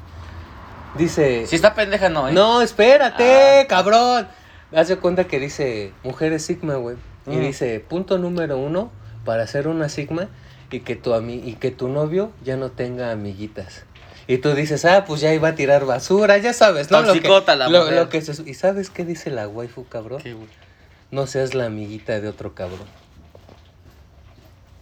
[0.96, 1.46] Dice...
[1.46, 2.32] Si está pendeja, no, ¿eh?
[2.32, 3.66] No, espérate, Ah.
[3.68, 4.28] cabrón.
[4.74, 6.96] Haz de cuenta que dice mujeres sigma, güey.
[7.26, 7.40] Y Mm.
[7.40, 8.90] dice, punto número uno,
[9.24, 10.28] para ser una sigma,
[10.70, 13.84] y que tu ami y que tu novio ya no tenga amiguitas.
[14.28, 17.00] Y tú dices, ah, pues ya iba a tirar basura, ya sabes, ¿no?
[17.00, 17.20] Lo que,
[17.56, 17.94] la lo- mujer.
[17.96, 20.22] lo que se- ¿Y sabes qué dice la waifu, cabrón?
[20.22, 20.36] ¿Qué?
[21.10, 22.86] No seas la amiguita de otro cabrón.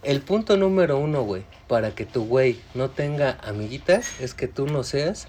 [0.03, 4.67] El punto número uno, güey, para que tu güey no tenga amiguitas, es que tú
[4.67, 5.27] no seas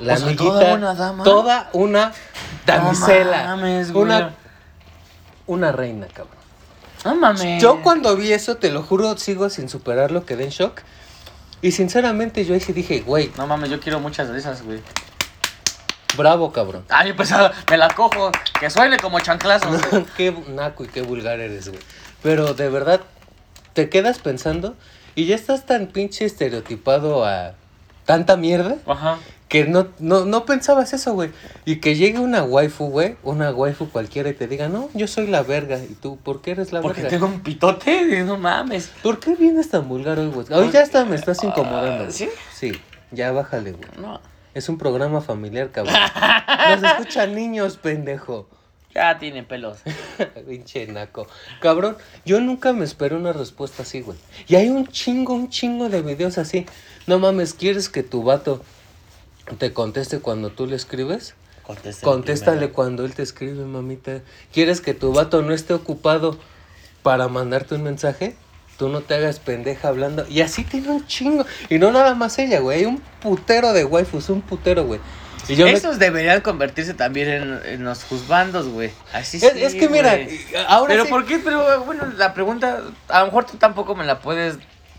[0.00, 0.52] la O sea, amiguita.
[0.52, 1.24] toda una dama.
[1.24, 2.12] Toda una
[2.66, 3.42] damisela.
[3.48, 4.04] No mames, güey.
[4.04, 4.34] una,
[5.46, 6.36] una reina, cabrón.
[7.04, 7.60] No mames.
[7.62, 10.80] Yo cuando vi eso, te lo juro, sigo sin superarlo, quedé en shock.
[11.62, 14.80] Y sinceramente yo ahí sí dije, güey, No mames, yo quiero muchas de esas, güey.
[16.16, 16.84] bravo, cabrón.
[16.88, 18.30] Ay, pues ah, me la cojo.
[18.58, 19.68] Que suene como chanclazo.
[19.68, 20.04] güey.
[20.16, 21.80] qué naco y qué vulgar eres, güey.
[22.22, 23.00] Pero de verdad,
[23.74, 24.74] te quedas pensando
[25.14, 27.54] y ya estás tan pinche estereotipado a
[28.04, 29.18] tanta mierda Ajá.
[29.50, 31.30] Que no, no, no pensabas eso, güey.
[31.64, 35.26] Y que llegue una waifu, güey, una waifu cualquiera y te diga, no, yo soy
[35.26, 35.76] la verga.
[35.78, 37.18] ¿Y tú por qué eres la Porque verga?
[37.18, 38.22] tengo un pitote.
[38.24, 38.92] No mames.
[39.02, 40.46] ¿Por qué vienes tan vulgar hoy, güey?
[40.52, 42.04] Hoy ya hasta me estás incomodando.
[42.04, 42.12] güey.
[42.12, 42.28] ¿Sí?
[42.54, 42.72] Sí,
[43.10, 43.88] ya bájale, güey.
[43.98, 44.20] No.
[44.54, 45.94] Es un programa familiar, cabrón.
[46.80, 48.48] Nos escuchan niños, pendejo.
[48.94, 49.78] Ya tiene pelos.
[50.48, 51.26] Pinche naco.
[51.60, 54.18] Cabrón, yo nunca me esperé una respuesta así, güey.
[54.46, 56.66] Y hay un chingo, un chingo de videos así.
[57.08, 58.62] No mames, ¿quieres que tu vato
[59.58, 61.34] te conteste cuando tú le escribes?
[61.62, 62.04] Contéstale.
[62.12, 64.20] Contéstale cuando él te escribe, mamita.
[64.52, 66.38] ¿Quieres que tu vato no esté ocupado
[67.02, 68.34] para mandarte un mensaje?
[68.78, 70.26] Tú no te hagas pendeja hablando.
[70.28, 71.44] Y así tiene un chingo.
[71.68, 72.78] Y no nada más ella, güey.
[72.80, 75.00] Hay un putero de waifus, un putero, güey.
[75.48, 78.90] Y yo me- Esos deberían convertirse también en, en los juzbandos, güey.
[79.12, 80.18] Así Es, sí, es que mira,
[80.68, 81.38] ahora Pero sí- ¿por qué?
[81.38, 84.56] Pero bueno, la pregunta, a lo mejor tú tampoco me la puedes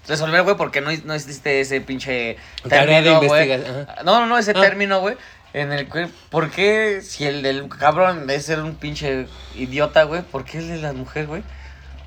[0.08, 2.38] resolver, güey, porque no, no existe ese pinche
[2.68, 3.58] término, güey.
[4.04, 4.62] No, no, no, ese Ah.
[4.62, 5.16] término, güey,
[5.54, 10.22] en el que, ¿por qué si el del cabrón es ser un pinche idiota, güey,
[10.22, 11.44] por qué el de la mujer, güey?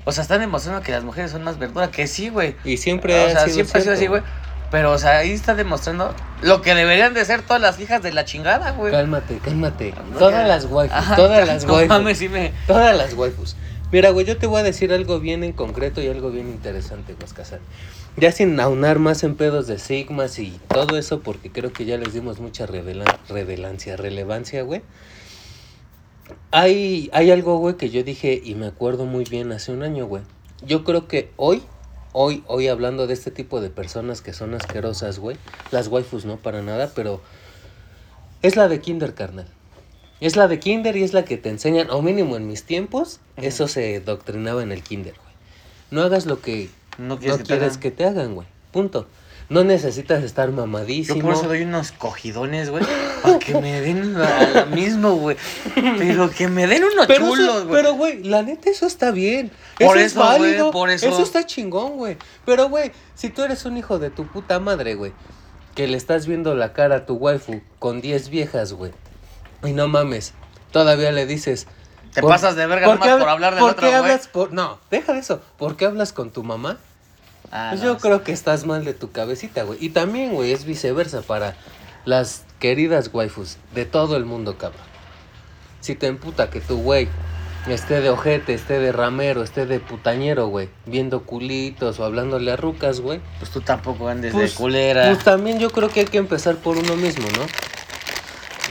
[0.03, 2.55] O sea, están demostrando que las mujeres son más verdura, que sí, güey.
[2.63, 4.21] Y siempre O sea, sido siempre ha sido así, güey.
[4.71, 8.11] Pero, o sea, ahí está demostrando lo que deberían de ser todas las hijas de
[8.11, 8.91] la chingada, güey.
[8.91, 9.93] Cálmate, cálmate.
[10.11, 10.47] No, todas ya.
[10.47, 11.87] las waifus, Ajá, todas las waifus.
[11.87, 12.51] mames, sí me...
[12.67, 13.55] Todas las waifus.
[13.91, 17.15] Mira, güey, yo te voy a decir algo bien en concreto y algo bien interesante,
[17.19, 17.59] Huascazán.
[18.17, 21.97] Ya sin aunar más en pedos de sigmas y todo eso, porque creo que ya
[21.97, 24.81] les dimos mucha revela- revelancia, relevancia, güey.
[26.51, 30.07] Hay, hay algo, güey, que yo dije y me acuerdo muy bien hace un año,
[30.07, 30.23] güey.
[30.65, 31.61] Yo creo que hoy,
[32.11, 35.37] hoy, hoy hablando de este tipo de personas que son asquerosas, güey.
[35.71, 37.21] Las waifus no para nada, pero
[38.41, 39.47] es la de Kinder, carnal.
[40.25, 43.19] Es la de Kinder y es la que te enseñan, o mínimo en mis tiempos,
[43.37, 45.35] eso se doctrinaba en el Kinder, güey.
[45.91, 48.15] No hagas lo que No no quieres quieres, que te hagan.
[48.15, 48.47] que te hagan, güey.
[48.71, 49.07] Punto.
[49.47, 51.21] No necesitas estar Yo mamadísimo.
[51.21, 52.83] por eso doy unos cogidones, güey,
[53.21, 55.37] para que me den la, mismo, güey.
[55.75, 57.75] Pero que me den unos Pero, eso- chulos, güey.
[57.75, 59.51] pero, güey, la neta, eso está bien.
[59.79, 60.71] Por eso, eso, es güey, válido.
[60.71, 61.21] por eso.
[61.21, 62.17] está chingón, güey.
[62.45, 65.11] Pero, güey, si tú eres un hijo de tu puta madre, güey,
[65.75, 68.91] que le estás viendo la cara a tu waifu con 10 viejas, güey,
[69.67, 70.33] y no mames,
[70.71, 71.67] todavía le dices.
[72.13, 74.53] Te ¿por- pasas de verga ¿por nomás por habla- hablar del ¿por qué hablas por.?
[74.53, 75.41] No, deja de eso.
[75.57, 76.77] ¿Por qué hablas con tu mamá?
[77.51, 79.77] Ah, Pues no, yo creo que estás mal de tu cabecita, güey.
[79.83, 81.55] Y también, güey, es viceversa para
[82.05, 84.81] las queridas waifus de todo el mundo, cabrón.
[85.81, 87.07] Si te emputa que tu güey
[87.67, 92.55] esté de ojete, esté de ramero, esté de putañero, güey, viendo culitos o hablándole a
[92.55, 93.19] rucas, güey.
[93.39, 95.05] Pues tú tampoco andes Pues, de culera.
[95.11, 97.45] Pues también yo creo que hay que empezar por uno mismo, ¿no?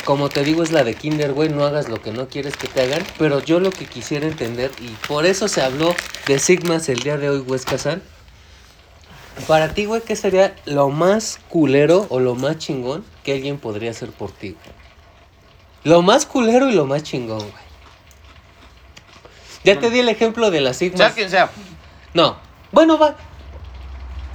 [0.05, 2.69] Como te digo, es la de Kinder, güey, no hagas lo que no quieres que
[2.69, 3.03] te hagan.
[3.19, 5.95] Pero yo lo que quisiera entender, y por eso se habló
[6.27, 7.77] de Sigmas el día de hoy, Huesca.
[9.47, 13.91] Para ti, güey, ¿qué sería lo más culero o lo más chingón que alguien podría
[13.91, 14.51] hacer por ti?
[14.51, 14.75] güey?
[15.85, 17.65] Lo más culero y lo más chingón, güey.
[19.65, 20.99] Ya te di el ejemplo de las Sigmas.
[20.99, 21.51] sea quien sea.
[22.13, 22.37] No.
[22.71, 23.17] Bueno, va.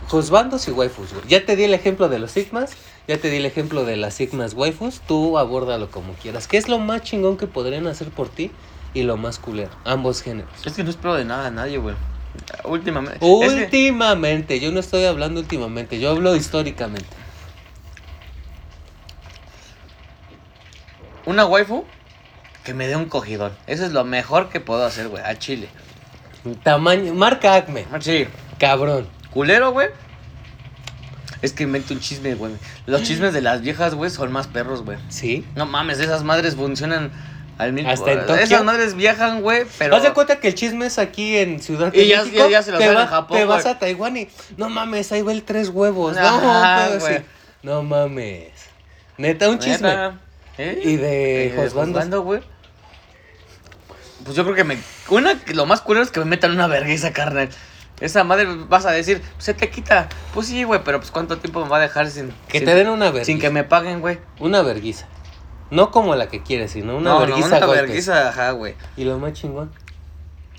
[0.07, 1.27] Juzbandos y waifus, güey.
[1.27, 2.71] Ya te di el ejemplo de los sigmas.
[3.09, 5.01] Ya te di el ejemplo de las sigmas waifus.
[5.01, 6.47] Tú abórdalo como quieras.
[6.47, 8.51] ¿Qué es lo más chingón que podrían hacer por ti?
[8.93, 9.71] Y lo más culero.
[9.83, 10.51] Ambos géneros.
[10.63, 11.95] Es que no espero de nada a nadie, güey.
[12.65, 13.15] Últimamente.
[13.15, 14.59] es que- Últimamente.
[14.59, 15.99] Yo no estoy hablando últimamente.
[15.99, 17.07] Yo hablo históricamente.
[21.25, 21.85] una waifu
[22.63, 23.51] que me dé un cogidón.
[23.65, 25.67] Eso es lo mejor que puedo hacer, güey, a Chile.
[26.63, 27.13] Tamaño.
[27.15, 27.85] Marca Acme.
[28.01, 28.27] Sí.
[28.59, 29.07] Cabrón.
[29.31, 29.89] Culero, güey.
[31.41, 32.51] Es que invento un chisme, güey.
[32.85, 34.97] Los chismes de las viejas, güey, son más perros, güey.
[35.09, 35.45] Sí.
[35.55, 37.11] No mames, esas madres funcionan
[37.57, 38.35] al mismo Hasta en Tokio.
[38.35, 39.95] Esas madres viajan, güey, pero.
[39.95, 42.71] Haz de cuenta que el chisme es aquí en Ciudad Y ya- México, ya se
[42.71, 43.57] lo te, va- en Japón, te güey.
[43.57, 46.15] vas a Taiwán y no mames, ahí va el tres huevos.
[46.15, 47.17] No, Ajá, pero güey.
[47.17, 47.23] sí.
[47.63, 48.49] no mames.
[49.17, 49.87] Neta, un chisme.
[49.89, 50.19] Neta,
[50.57, 50.81] ¿eh?
[50.83, 52.41] Y de juzgando, güey.
[54.23, 54.77] Pues yo creo que me.
[55.09, 57.49] Una, lo más culero es que me metan una vergüenza, carnal.
[58.01, 60.07] Esa madre vas a decir, se te quita.
[60.33, 62.33] Pues sí, güey, pero pues cuánto tiempo me va a dejar sin.
[62.47, 63.25] Que sin- te den una vergüenza.
[63.25, 64.19] Sin que me paguen, güey.
[64.39, 65.07] Una verguiza.
[65.71, 67.81] No como la que quieres, sino una no, verguiza no, una golpes.
[67.87, 68.75] verguiza, ajá, güey.
[68.97, 69.71] Y lo más chingón.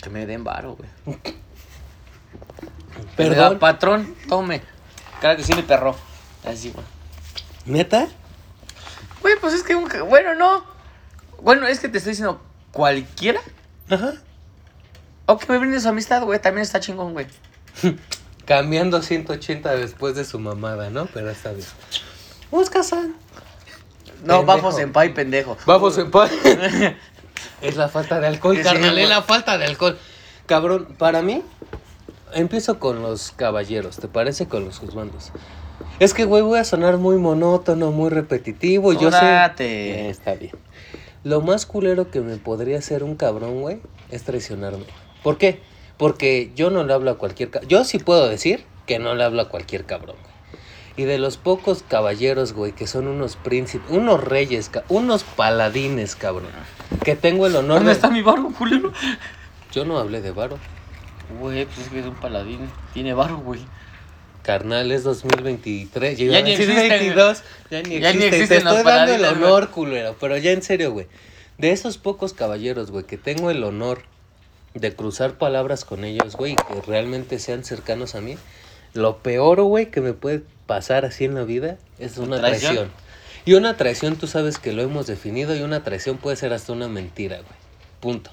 [0.02, 0.88] Que me den varo, güey.
[3.16, 3.34] Perdón.
[3.34, 3.58] Perdón.
[3.58, 4.62] patrón, tome.
[5.20, 5.96] Claro que sí, mi perro.
[6.44, 6.84] Así, güey.
[7.66, 8.06] ¿Neta?
[9.20, 10.64] Güey, pues es que, un- bueno, no.
[11.42, 12.40] Bueno, es que te estoy diciendo,
[12.72, 13.40] cualquiera.
[13.90, 14.12] Ajá.
[15.30, 17.26] O que me brinde su amistad, güey, también está chingón, güey.
[18.46, 21.06] Cambiando 180 después de su mamada, ¿no?
[21.06, 21.68] Pero está bien.
[22.50, 23.14] Busca San.
[24.24, 25.56] No, vamos en pay, pendejo.
[25.66, 26.32] Vamos en paz.
[27.62, 28.98] es la falta de alcohol, Sí, carnal.
[28.98, 29.96] es la falta de alcohol.
[30.46, 31.44] Cabrón, para mí,
[32.32, 33.98] empiezo con los caballeros.
[33.98, 35.30] ¿Te parece con los juzgandos?
[36.00, 38.92] Es que, güey, voy a sonar muy monótono, muy repetitivo.
[38.94, 39.52] Yo Tú sé.
[39.60, 40.54] Eh, está bien.
[41.22, 44.86] Lo más culero que me podría hacer un cabrón, güey, es traicionarme.
[45.22, 45.60] ¿Por qué?
[45.96, 47.50] Porque yo no le hablo a cualquier.
[47.66, 50.30] Yo sí puedo decir que no le hablo a cualquier cabrón, güey.
[50.96, 56.50] Y de los pocos caballeros, güey, que son unos príncipes, unos reyes, unos paladines, cabrón.
[57.04, 57.94] Que tengo el honor ¿Dónde de...
[57.94, 58.92] está mi barro, culero?
[59.72, 60.58] Yo no hablé de varo.
[61.38, 62.68] Güey, pues es que es un paladín.
[62.92, 63.60] Tiene barro, güey.
[64.42, 66.18] Carnal, es 2023.
[66.18, 67.42] Yo Ya iba a ni decir existen, 22.
[67.70, 68.30] Ya ni Ya ni existe.
[68.30, 70.16] Te existen los estoy dando el honor, culero.
[70.18, 71.06] Pero ya en serio, güey.
[71.58, 74.02] De esos pocos caballeros, güey, que tengo el honor
[74.74, 78.36] de cruzar palabras con ellos, güey, que realmente sean cercanos a mí.
[78.94, 82.74] Lo peor, güey, que me puede pasar así en la vida es una ¿Traición?
[82.74, 82.92] traición.
[83.44, 86.72] Y una traición, tú sabes que lo hemos definido, y una traición puede ser hasta
[86.72, 87.58] una mentira, güey.
[88.00, 88.30] Punto.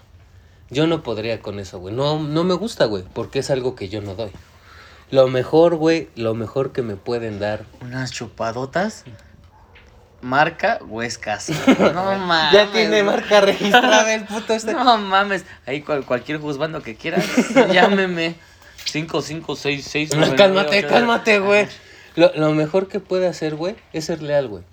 [0.69, 1.95] Yo no podría con eso, güey.
[1.95, 4.31] No, no me gusta, güey, porque es algo que yo no doy.
[5.09, 7.63] Lo mejor, güey, lo mejor que me pueden dar.
[7.81, 9.05] Unas chupadotas.
[10.27, 11.49] Marca Huescas.
[11.79, 12.53] No mames.
[12.53, 14.73] ya tiene marca registrada el puto este.
[14.73, 15.45] No mames.
[15.65, 17.25] Ahí cual- cualquier juzgando que quieras,
[17.73, 18.35] llámeme.
[18.85, 20.15] 5566.
[20.15, 21.67] No, cálmate, cálmate, güey.
[22.15, 24.63] Lo, lo mejor que puede hacer, güey, es ser leal, güey.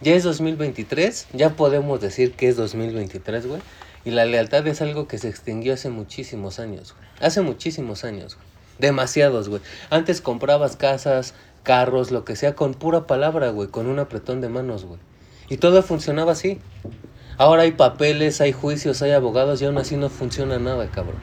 [0.00, 3.62] Ya es 2023, ya podemos decir que es 2023, güey.
[4.04, 7.08] Y la lealtad es algo que se extinguió hace muchísimos años, güey.
[7.20, 8.46] Hace muchísimos años, güey.
[8.78, 9.62] Demasiados, güey.
[9.90, 14.48] Antes comprabas casas, carros, lo que sea, con pura palabra, güey, con un apretón de
[14.48, 15.00] manos, güey.
[15.48, 16.58] Y todo funcionaba así.
[17.38, 21.20] Ahora hay papeles, hay juicios, hay abogados y aún así no funciona nada, cabrón.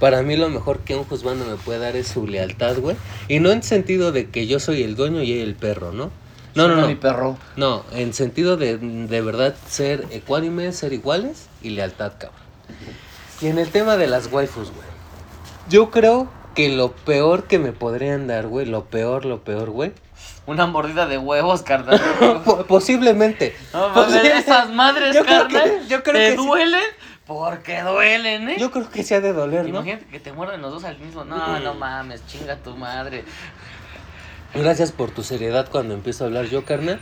[0.00, 2.96] Para mí lo mejor que un juzgando me puede dar es su lealtad, güey.
[3.28, 6.10] Y no en sentido de que yo soy el dueño y él el perro, ¿no?
[6.54, 6.86] No, no, no.
[6.86, 7.38] Mi perro.
[7.56, 12.40] No, en sentido de de verdad ser ecuánimes, ser iguales y lealtad, cabrón.
[13.40, 14.86] Y en el tema de las waifus, güey.
[15.68, 19.92] Yo creo que lo peor que me podrían dar, güey, lo peor, lo peor, güey.
[20.46, 22.00] Una mordida de huevos, carnal.
[22.44, 23.54] po- posiblemente.
[23.72, 25.62] No esas madres, Yo creo carnal.
[25.82, 26.46] que- yo creo ¿Te que sí.
[26.46, 26.84] duelen?
[27.26, 28.56] Porque duelen, ¿eh?
[28.58, 29.68] Yo creo que se ha de doler, ¿no?
[29.80, 31.24] Imagínate que te muerden los dos al mismo.
[31.24, 33.24] No, no mames, chinga tu madre.
[34.54, 37.00] Gracias por tu seriedad cuando empiezo a hablar yo, carnal.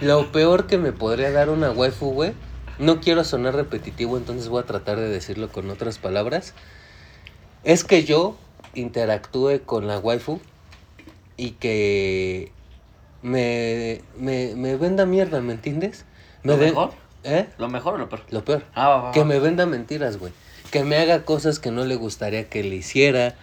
[0.00, 2.34] Lo peor que me podría dar una waifu, güey.
[2.78, 6.52] No quiero sonar repetitivo, entonces voy a tratar de decirlo con otras palabras.
[7.64, 8.36] Es que yo
[8.76, 10.40] interactúe con la waifu
[11.36, 12.52] y que
[13.22, 16.04] me, me, me venda mierda, ¿me entiendes?
[16.42, 16.92] Me ¿Lo mejor?
[17.24, 17.46] ¿Eh?
[17.58, 18.22] ¿Lo mejor o lo peor?
[18.30, 18.62] Lo peor.
[18.74, 19.26] Ah, va, va, Que va.
[19.26, 20.32] me venda mentiras, güey.
[20.70, 23.34] Que me haga cosas que no le gustaría que le hiciera.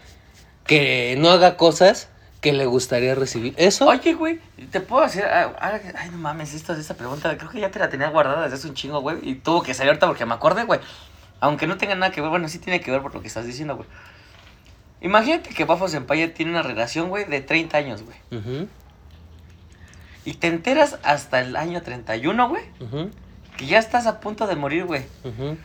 [0.65, 2.07] Que no haga cosas
[2.39, 3.53] que le gustaría recibir.
[3.57, 3.87] Eso.
[3.87, 4.39] Oye, güey,
[4.71, 5.25] ¿te puedo hacer?
[5.25, 8.67] Ay, no mames, esto, esta pregunta, creo que ya te la tenía guardada desde hace
[8.67, 9.17] un chingo, güey.
[9.21, 10.79] Y tuvo que salir ahorita porque me acordé, güey.
[11.41, 13.45] Aunque no tenga nada que ver, bueno, sí tiene que ver por lo que estás
[13.45, 13.87] diciendo, güey.
[15.03, 18.17] Imagínate que Bafo Senpai tiene una relación, güey, de 30 años, güey.
[20.25, 23.09] Y te enteras hasta el año 31, güey, ujú,
[23.57, 25.03] que ya estás a punto de morir, güey.
[25.23, 25.57] ujú.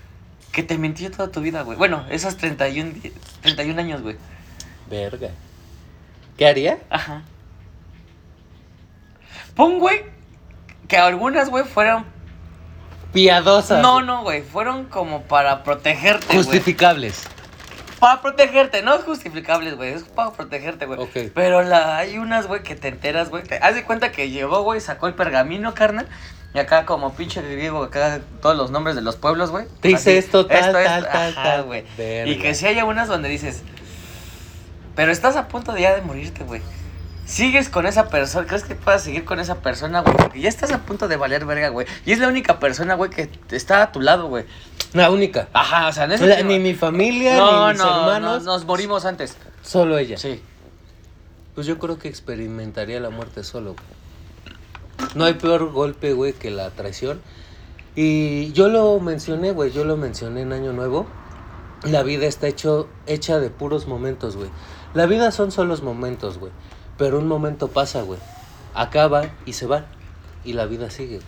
[0.52, 1.78] Que te mintió toda tu vida, güey.
[1.78, 4.16] Bueno, esos 31, di- 31 años, güey.
[4.90, 5.28] Verga.
[6.36, 6.78] ¿Qué haría?
[6.90, 7.22] Ajá.
[9.54, 10.02] Pon, güey,
[10.88, 12.04] que algunas, güey, fueron...
[13.12, 13.80] Piadosas.
[13.82, 16.38] No, no, güey, fueron como para protegerte, güey.
[16.38, 17.24] Justificables.
[18.00, 21.00] Para protegerte, no es justificables, güey, es para protegerte, güey.
[21.34, 23.42] Pero la, hay unas, güey, que te enteras, güey.
[23.60, 26.06] Haz de cuenta que llegó, güey, sacó el pergamino, carnal.
[26.54, 29.66] Y acá, como pinche griego, acá todos los nombres de los pueblos, güey.
[29.80, 31.62] Te dice esto, tal, es- tal, tal, ajá, tal.
[31.64, 31.84] güey.
[32.30, 33.62] Y que si hay unas donde dices,
[34.94, 36.62] pero estás a punto de ya de morirte, güey.
[37.28, 40.16] Sigues con esa persona, ¿crees que puedas seguir con esa persona, güey?
[40.16, 41.86] Porque ya estás a punto de valer verga, güey.
[42.06, 44.46] Y es la única persona, güey, que está a tu lado, güey.
[44.94, 45.46] La única.
[45.52, 47.86] Ajá, o sea, en ese O sea, tema- ni mi familia, no, ni mis no,
[48.00, 48.44] hermanos.
[48.44, 49.36] no, nos morimos antes.
[49.62, 50.16] Solo ella.
[50.16, 50.40] Sí.
[51.54, 55.08] Pues yo creo que experimentaría la muerte solo, güey.
[55.14, 57.20] No hay peor golpe, güey, que la traición.
[57.94, 61.06] Y yo lo mencioné, güey, yo lo mencioné en Año Nuevo.
[61.82, 64.48] La vida está hecho, hecha de puros momentos, güey.
[64.94, 66.52] La vida son solo los momentos, güey.
[66.98, 68.18] Pero un momento pasa, güey.
[68.74, 69.84] Acaba y se va.
[70.44, 71.20] Y la vida sigue.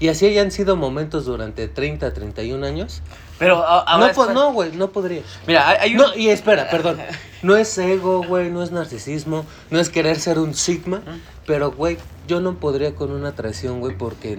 [0.00, 3.00] Y así hayan sido momentos durante 30, 31 años.
[3.38, 4.34] Pero a- ahora no, po- espera.
[4.40, 5.22] no, güey, no podría.
[5.46, 5.98] Mira, hay, hay un...
[5.98, 6.98] No, y espera, perdón.
[7.42, 11.02] No es ego, güey, no es narcisismo, no es querer ser un sigma.
[11.46, 14.38] Pero, güey, yo no podría con una traición, güey, porque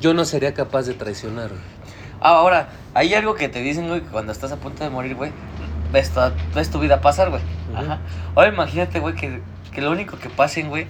[0.00, 1.60] yo no sería capaz de traicionar, güey.
[2.20, 5.16] Ah, Ahora, hay algo que te dicen, güey, que cuando estás a punto de morir,
[5.16, 5.32] güey,
[5.92, 7.42] ves, toda- ves tu vida pasar, güey.
[7.74, 7.98] Ajá.
[8.34, 9.42] Ahora imagínate, güey, que,
[9.72, 10.86] que lo único que pasen, güey,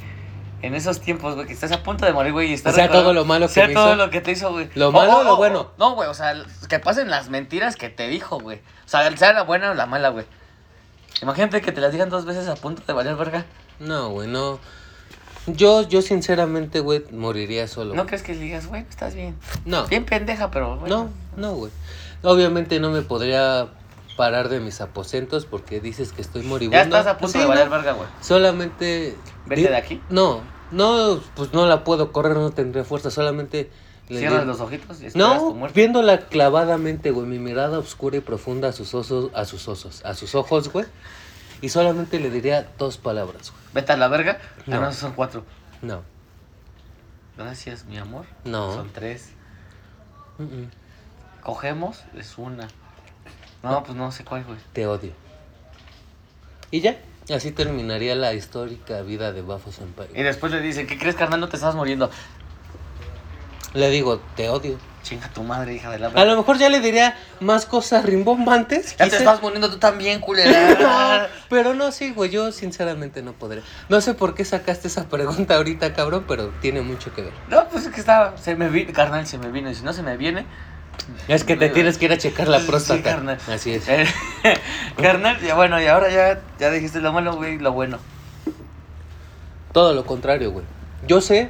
[0.62, 2.72] en esos tiempos, güey, que estás a punto de morir, güey, y estás...
[2.72, 3.96] O sea, todo lo malo que sea me todo hizo.
[3.96, 4.68] lo que te hizo, güey.
[4.74, 5.70] ¿Lo malo o lo bueno?
[5.78, 6.34] No, güey, o sea,
[6.68, 8.58] que pasen las mentiras que te dijo, güey.
[8.58, 10.26] O sea, sea la buena o la mala, güey.
[11.22, 13.44] Imagínate que te las digan dos veces a punto de valer verga.
[13.78, 14.58] No, güey, no.
[15.46, 17.94] Yo, yo sinceramente, güey, moriría solo.
[17.94, 19.36] ¿No crees que le digas, güey, estás bien?
[19.64, 21.10] No, Bien pendeja, pero, bueno.
[21.36, 21.72] no, no, güey.
[22.22, 23.68] Obviamente no me podría
[24.18, 26.76] parar de mis aposentos porque dices que estoy moribundo.
[26.76, 27.70] Ya estás a Pues punto sí, de valer ¿no?
[27.70, 28.08] verga, güey.
[28.20, 29.16] Solamente...
[29.46, 30.02] Vete de aquí.
[30.10, 30.40] No,
[30.72, 33.70] no, pues no la puedo correr, no tendría fuerza, solamente...
[34.08, 38.70] le Cierras los ojitos y tu No, viéndola clavadamente, güey, mi mirada oscura y profunda
[38.70, 40.86] a sus osos, a sus osos, a sus ojos, güey.
[41.60, 43.62] Y solamente le diría dos palabras, güey.
[43.74, 44.40] Vete a la verga.
[44.66, 44.78] No.
[44.78, 45.44] Ah, no, son cuatro.
[45.80, 46.02] No,
[47.36, 48.26] Gracias, mi amor.
[48.44, 48.74] no.
[48.74, 49.30] Son tres.
[51.42, 52.66] Cogemos, es una.
[53.62, 54.58] No, pues no sé cuál, güey.
[54.72, 55.12] Te odio.
[56.70, 56.96] Y ya,
[57.34, 60.08] así terminaría la histórica vida de Bafo Y Senpai.
[60.12, 61.40] después le dicen, ¿qué crees, carnal?
[61.40, 62.10] No te estás muriendo.
[63.74, 64.78] Le digo, te odio.
[65.02, 68.96] Chinga tu madre, hija de la A lo mejor ya le diría más cosas rimbombantes.
[68.98, 71.28] Ya te estás muriendo tú también, No, culera.
[71.48, 73.62] pero no, sí, güey, yo sinceramente no podré.
[73.88, 77.32] No sé por qué sacaste esa pregunta ahorita, cabrón, pero tiene mucho que ver.
[77.48, 78.36] no, pues es que estaba.
[78.36, 79.70] Se me vino, carnal, se me vino.
[79.70, 80.44] Y si no se me viene.
[81.28, 83.02] Es que te tienes que ir a checar la Sí, próstata.
[83.02, 83.38] carnal.
[83.48, 83.88] Así es.
[83.88, 84.06] Eh,
[85.00, 87.98] carnal, ya bueno, y ahora ya, ya dijiste lo malo, güey, y lo bueno.
[89.72, 90.64] Todo lo contrario, güey.
[91.06, 91.48] Yo sé,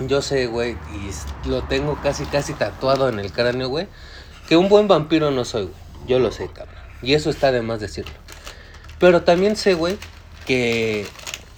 [0.00, 3.88] yo sé, güey, y lo tengo casi, casi tatuado en el cráneo, güey,
[4.48, 5.74] que un buen vampiro no soy, güey.
[6.06, 6.74] Yo lo sé, cabrón.
[7.02, 8.12] Y eso está de más decirlo.
[8.98, 9.98] Pero también sé, güey,
[10.46, 11.06] que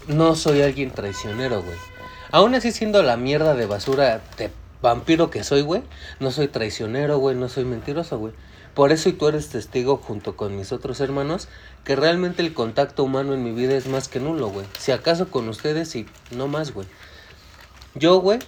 [0.06, 1.76] no soy alguien traicionero, güey.
[2.30, 4.50] Aún así siendo la mierda de basura de
[4.82, 5.82] vampiro que soy, güey,
[6.20, 8.32] no soy traicionero, güey, no soy mentiroso, güey.
[8.74, 11.48] Por eso y tú eres testigo junto con mis otros hermanos
[11.84, 14.66] que realmente el contacto humano en mi vida es más que nulo, güey.
[14.78, 16.88] Si acaso con ustedes y no más, güey.
[17.94, 18.40] Yo, güey,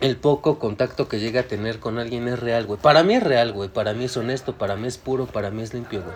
[0.00, 2.80] el poco contacto que llega a tener con alguien es real, güey.
[2.80, 3.68] Para mí es real, güey.
[3.68, 6.14] Para mí es honesto, para mí es puro, para mí es limpio, güey.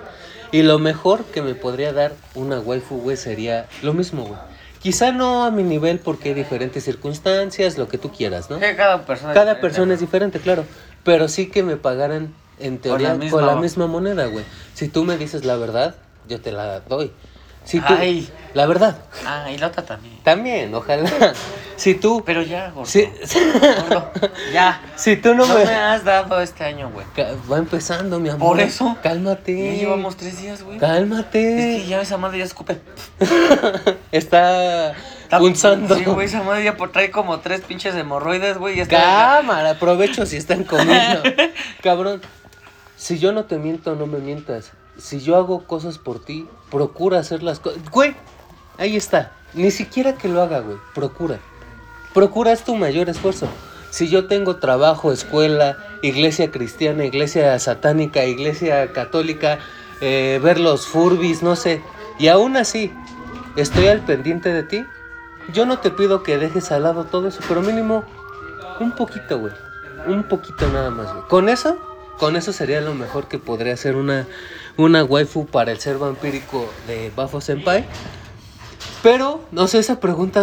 [0.50, 4.40] Y lo mejor que me podría dar una waifu, güey, sería lo mismo, güey.
[4.82, 8.58] Quizá no a mi nivel porque hay diferentes circunstancias, lo que tú quieras, ¿no?
[8.58, 9.32] Sí, cada persona.
[9.34, 9.60] Cada diferente.
[9.60, 10.64] persona es diferente, claro.
[11.04, 13.62] Pero sí que me pagaran, en teoría, la con misma, la güey.
[13.62, 14.44] misma moneda, güey.
[14.74, 15.96] Si tú me dices la verdad,
[16.28, 17.10] yo te la doy.
[17.68, 18.26] Si tú, Ay.
[18.54, 18.96] La verdad.
[19.26, 20.16] Ah, y la otra también.
[20.22, 21.10] También, ojalá.
[21.76, 22.24] Si tú...
[22.26, 22.86] Pero ya, gordo.
[22.90, 24.10] Si, Gordo,
[24.52, 24.80] ya.
[24.96, 25.64] si tú no, No me...
[25.64, 27.06] me has dado este año, güey.
[27.48, 28.48] Va empezando, mi amor.
[28.48, 28.96] Por eso.
[29.00, 29.54] Cálmate.
[29.74, 30.78] Ya llevamos tres días, güey.
[30.78, 31.76] Cálmate.
[31.76, 32.80] Es que ya esa madre ya escupe.
[34.10, 35.94] Está Está- punzando.
[35.94, 38.84] Sí, güey, esa madre ya trae como tres pinches hemorroides, güey.
[38.88, 41.22] Cámara, aprovecho si están comiendo.
[41.80, 42.22] Cabrón,
[42.96, 44.72] si yo no te miento, no me mientas.
[44.98, 47.80] Si yo hago cosas por ti, procura hacer las cosas.
[47.90, 48.14] Güey,
[48.78, 49.32] ahí está.
[49.54, 50.76] Ni siquiera que lo haga, güey.
[50.94, 51.38] Procura.
[52.12, 53.48] Procura es tu mayor esfuerzo.
[53.90, 59.60] Si yo tengo trabajo, escuela, iglesia cristiana, iglesia satánica, iglesia católica,
[60.00, 61.82] eh, ver los furbis, no sé,
[62.18, 62.92] y aún así
[63.56, 64.84] estoy al pendiente de ti,
[65.52, 68.04] yo no te pido que dejes al lado todo eso, pero mínimo
[68.80, 69.52] un poquito, güey.
[70.06, 71.24] Un poquito nada más, güey.
[71.28, 71.78] Con eso,
[72.18, 74.26] con eso sería lo mejor que podría hacer una,
[74.78, 77.84] una waifu para el ser vampírico de Bafo Senpai.
[79.02, 80.40] Pero, no sé, esa pregunta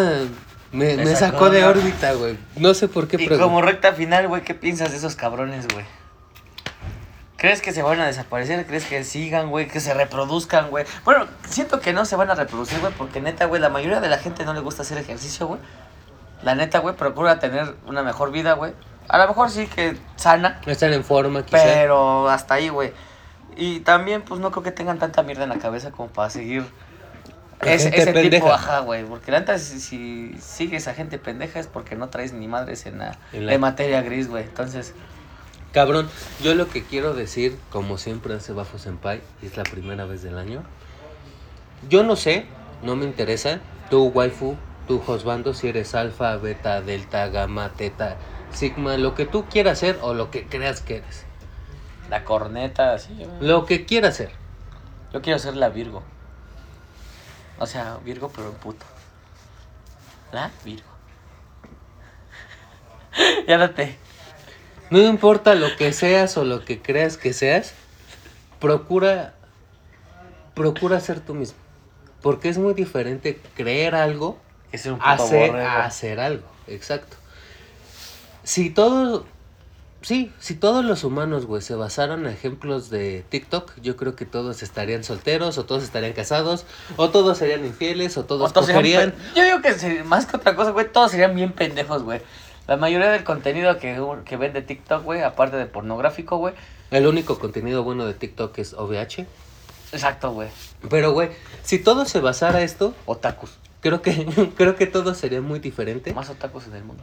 [0.72, 2.38] me, Me sacó sacó de órbita, güey.
[2.58, 3.40] No sé por qué Y preguntar.
[3.48, 5.86] como recta final, güey, ¿qué piensas de esos cabrones, güey?
[7.38, 8.66] ¿Crees que se van a desaparecer?
[8.66, 9.68] ¿Crees que sigan, güey?
[9.68, 10.86] ¿Que se reproduzcan, güey?
[11.04, 14.10] Bueno, siento que no se van a reproducir, güey, porque neta, güey, la mayoría de
[14.10, 15.60] la gente no le gusta hacer ejercicio, güey.
[16.44, 18.74] La neta, güey, procura tener una mejor vida, güey.
[19.08, 21.58] A lo mejor sí que sana, Están en forma, quizá.
[21.64, 22.94] pero hasta ahí, güey.
[23.56, 26.64] Y también, pues no creo que tengan tanta mierda en la cabeza como para seguir
[27.62, 29.06] ese, tipo, ajá, güey.
[29.06, 32.86] Porque la neta, si, si sigues a gente pendeja es porque no traes ni madres
[32.86, 34.44] en la, En la- en materia gris, güey.
[34.44, 34.94] Entonces,
[35.72, 36.10] Cabrón,
[36.42, 40.22] yo lo que quiero decir, como siempre hace Bafo Senpai, y es la primera vez
[40.22, 40.64] del año.
[41.90, 42.46] Yo no sé,
[42.82, 43.60] no me interesa.
[43.90, 48.18] Tú, waifu, tú, Josbando, si eres alfa, beta, delta, gamma, teta,
[48.50, 51.25] sigma, lo que tú quieras ser o lo que creas que eres.
[52.10, 53.16] La corneta, así.
[53.40, 54.32] Lo que quieras ser.
[55.14, 56.04] Yo quiero ser la Virgo.
[57.60, 58.86] O sea, Virgo, pero puto.
[60.32, 60.52] ¿La?
[60.64, 60.90] Virgo.
[63.48, 63.98] ya date.
[64.90, 67.74] No importa lo que seas o lo que creas que seas,
[68.60, 69.34] procura
[70.54, 71.58] procura ser tú mismo.
[72.22, 74.40] Porque es muy diferente creer algo
[74.72, 75.70] Que es un puto hacer, borrego.
[75.70, 76.48] hacer algo.
[76.68, 77.18] Exacto.
[78.44, 79.28] Si todo.
[80.06, 84.28] Sí, si todos los humanos, güey, se basaran en ejemplos de TikTok, yo creo que
[84.28, 88.68] todos estarían solteros, o todos estarían casados, o todos serían infieles, o todos O todos
[88.68, 92.22] serían Yo digo que más que otra cosa, güey, todos serían bien pendejos, güey.
[92.68, 96.54] La mayoría del contenido que, que ven de TikTok, güey, aparte de pornográfico, güey.
[96.92, 99.26] El único contenido bueno de TikTok es OVH.
[99.92, 100.50] Exacto, güey.
[100.88, 101.30] Pero, güey,
[101.64, 103.58] si todo se basara esto, Otakus.
[103.82, 106.14] creo que, creo que todo sería muy diferente.
[106.14, 107.02] Más otakus en el mundo.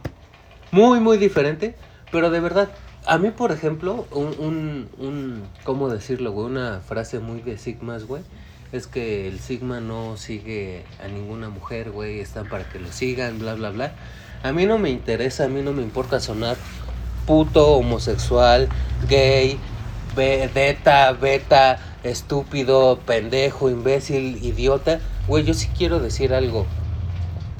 [0.71, 1.75] Muy, muy diferente.
[2.13, 2.69] Pero de verdad,
[3.05, 6.47] a mí, por ejemplo, un, un, un ¿cómo decirlo, güey?
[6.47, 8.23] Una frase muy de Sigmas, güey.
[8.71, 12.19] Es que el Sigma no sigue a ninguna mujer, güey.
[12.19, 13.93] Están para que lo sigan, bla, bla, bla.
[14.41, 16.57] A mí no me interesa, a mí no me importa sonar
[17.25, 18.67] puto, homosexual,
[19.07, 19.57] gay,
[20.15, 24.99] be- beta, beta, estúpido, pendejo, imbécil, idiota.
[25.27, 26.65] Güey, yo sí quiero decir algo.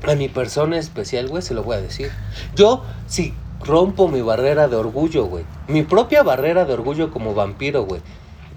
[0.08, 2.12] A mi persona especial, güey, se lo voy a decir.
[2.56, 3.34] Yo sí
[3.64, 5.46] rompo mi barrera de orgullo, güey.
[5.68, 8.02] Mi propia barrera de orgullo como vampiro, güey.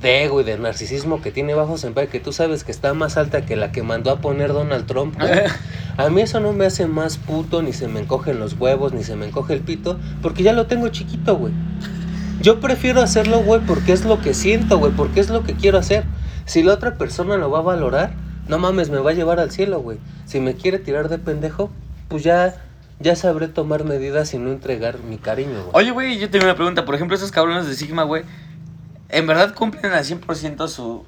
[0.03, 3.17] De ego y de narcisismo que tiene bajo senpai, que tú sabes que está más
[3.17, 5.31] alta que la que mandó a poner Donald Trump, güey.
[5.97, 9.03] A mí eso no me hace más puto, ni se me encogen los huevos, ni
[9.03, 11.55] se me encoge el pito, porque ya lo tengo chiquito, güey.
[12.43, 15.79] Yo prefiero hacerlo, güey, porque es lo que siento, güey, porque es lo que quiero
[15.79, 16.05] hacer.
[16.45, 18.13] Si la otra persona lo va a valorar,
[18.47, 19.99] no mames, me va a llevar al cielo, güey.
[20.27, 21.71] Si me quiere tirar de pendejo,
[22.09, 22.66] pues ya,
[23.01, 25.71] ya sabré tomar medidas y no entregar mi cariño, güey.
[25.73, 26.85] Oye, güey, yo tengo una pregunta.
[26.85, 28.23] Por ejemplo, esos cabrones de Sigma, güey,
[29.09, 31.05] ¿en verdad cumplen al 100% su,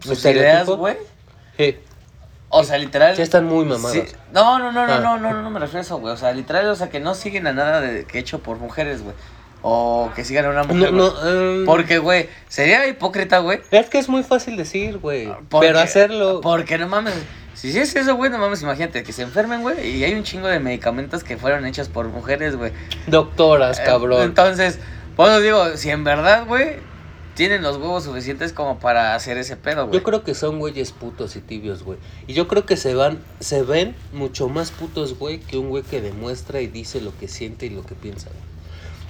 [0.00, 0.96] sus ideas, güey?
[1.56, 1.76] Sí,
[2.48, 3.14] O sea, literal.
[3.16, 3.92] sí están muy mamados.
[3.92, 4.02] Sí.
[4.32, 5.00] No, no, no, no, Ah.
[5.00, 6.14] no, no, no, no me refiero a eso, güey.
[6.14, 9.02] O sea, literal, o sea, que no siguen a nada de, que hecho por mujeres,
[9.02, 9.14] güey.
[9.60, 10.92] O que sigan a una mujer.
[10.92, 13.60] No, no, em, Porque, güey, sería hipócrita, güey.
[13.72, 15.28] Es que es muy fácil decir, güey.
[15.60, 16.40] Pero hacerlo...
[16.40, 17.14] Porque no mames.
[17.60, 19.96] Si es eso, güey, no mames, imagínate que se enfermen, güey.
[19.96, 22.72] Y hay un chingo de medicamentos que fueron hechos por mujeres, güey.
[23.08, 24.22] Doctoras, Eh, cabrón.
[24.22, 24.78] Entonces,
[25.16, 26.76] eso digo, si en verdad, güey,
[27.34, 29.98] tienen los huevos suficientes como para hacer ese pedo, güey.
[29.98, 31.98] Yo creo que son güeyes putos y tibios, güey.
[32.28, 35.82] Y yo creo que se van, se ven mucho más putos, güey, que un güey
[35.82, 38.42] que demuestra y dice lo que siente y lo que piensa, güey.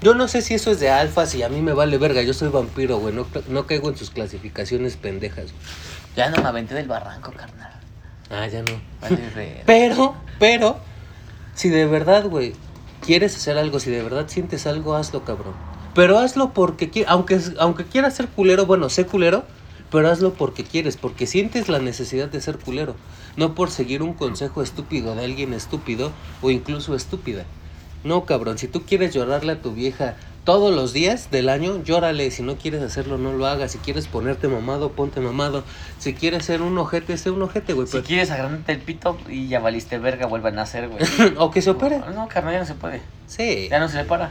[0.01, 2.23] Yo no sé si eso es de alfas y a mí me vale verga.
[2.23, 3.13] Yo soy vampiro, güey.
[3.13, 5.65] No, no caigo en sus clasificaciones pendejas, güey.
[6.17, 7.68] Ya no me aventé del barranco, carnal.
[8.31, 8.81] Ah, ya no.
[9.01, 9.63] Vale.
[9.65, 10.79] Pero, pero,
[11.55, 12.55] si de verdad, güey,
[13.05, 15.55] quieres hacer algo, si de verdad sientes algo, hazlo, cabrón.
[15.95, 19.45] Pero hazlo porque quieres, aunque, aunque quieras ser culero, bueno, sé culero,
[19.91, 22.95] pero hazlo porque quieres, porque sientes la necesidad de ser culero.
[23.37, 26.13] No por seguir un consejo estúpido de alguien estúpido
[26.43, 27.45] o incluso estúpida.
[28.05, 30.17] No, cabrón, si tú quieres llorarle a tu vieja
[30.49, 32.31] todos los días del año, llórale.
[32.31, 33.73] Si no quieres hacerlo, no lo hagas.
[33.73, 35.63] Si quieres ponerte mamado, ponte mamado.
[35.99, 37.87] Si quieres ser un ojete, sé un ojete, güey.
[37.87, 41.05] Si pero- quieres agrandarte el pito y ya valiste verga, vuelvan a hacer, güey.
[41.37, 41.99] o que se opere.
[42.15, 43.03] No, carnal, ya no se puede.
[43.27, 43.69] Sí.
[43.71, 44.31] Ya no se le para.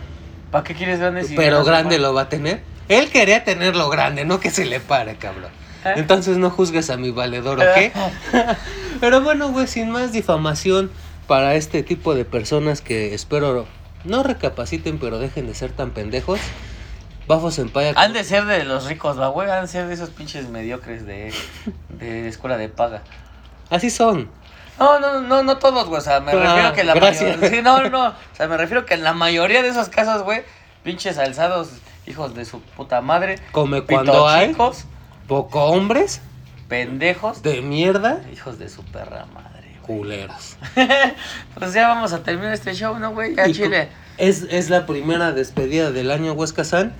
[0.49, 2.63] ¿Para qué quieres grandes si Pero grande lo va a tener.
[2.89, 5.51] Él quería tenerlo grande, no que se le pare, cabrón.
[5.86, 5.93] ¿Eh?
[5.97, 7.93] Entonces no juzgues a mi valedor, ¿ok?
[8.99, 10.89] Pero bueno, güey, sin más difamación
[11.28, 13.68] para este tipo de personas que espero
[14.08, 16.39] no recapaciten, pero dejen de ser tan pendejos.
[17.28, 17.93] Bafo Senpai.
[17.97, 19.49] Han de ser de los ricos, va, güey.
[19.49, 21.34] Han de ser de esos pinches mediocres de,
[21.99, 23.01] de escuela de paga.
[23.70, 24.30] Así son.
[24.80, 25.99] No, no, no, no todos, güey.
[25.99, 27.49] O sea, me Ah, refiero que la mayoría.
[27.49, 28.08] Sí, no, no.
[28.08, 30.43] O sea, me refiero que en la mayoría de esos casos, güey,
[30.84, 31.70] pinches alzados,
[32.05, 33.39] hijos de su puta madre.
[33.51, 34.86] Come cuando hay chicos,
[35.28, 36.22] poco hombres
[36.70, 39.57] pendejos, de mierda, hijos de su perra madre.
[39.88, 40.58] Culeros.
[41.58, 43.36] Pues ya vamos a terminar este show, ¿no, güey?
[43.36, 43.90] Ya Y chile.
[44.18, 46.94] Es, es la primera despedida del año, Huesca San.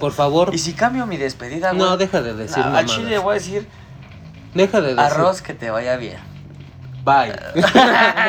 [0.00, 1.82] Por favor, Y si cambio mi despedida, güey.
[1.82, 2.86] no, deja de decir a mamadas.
[2.90, 3.68] chile voy a decir
[4.54, 5.00] Deja de decir.
[5.00, 6.18] arroz que te vaya bien.
[7.04, 7.32] Bye.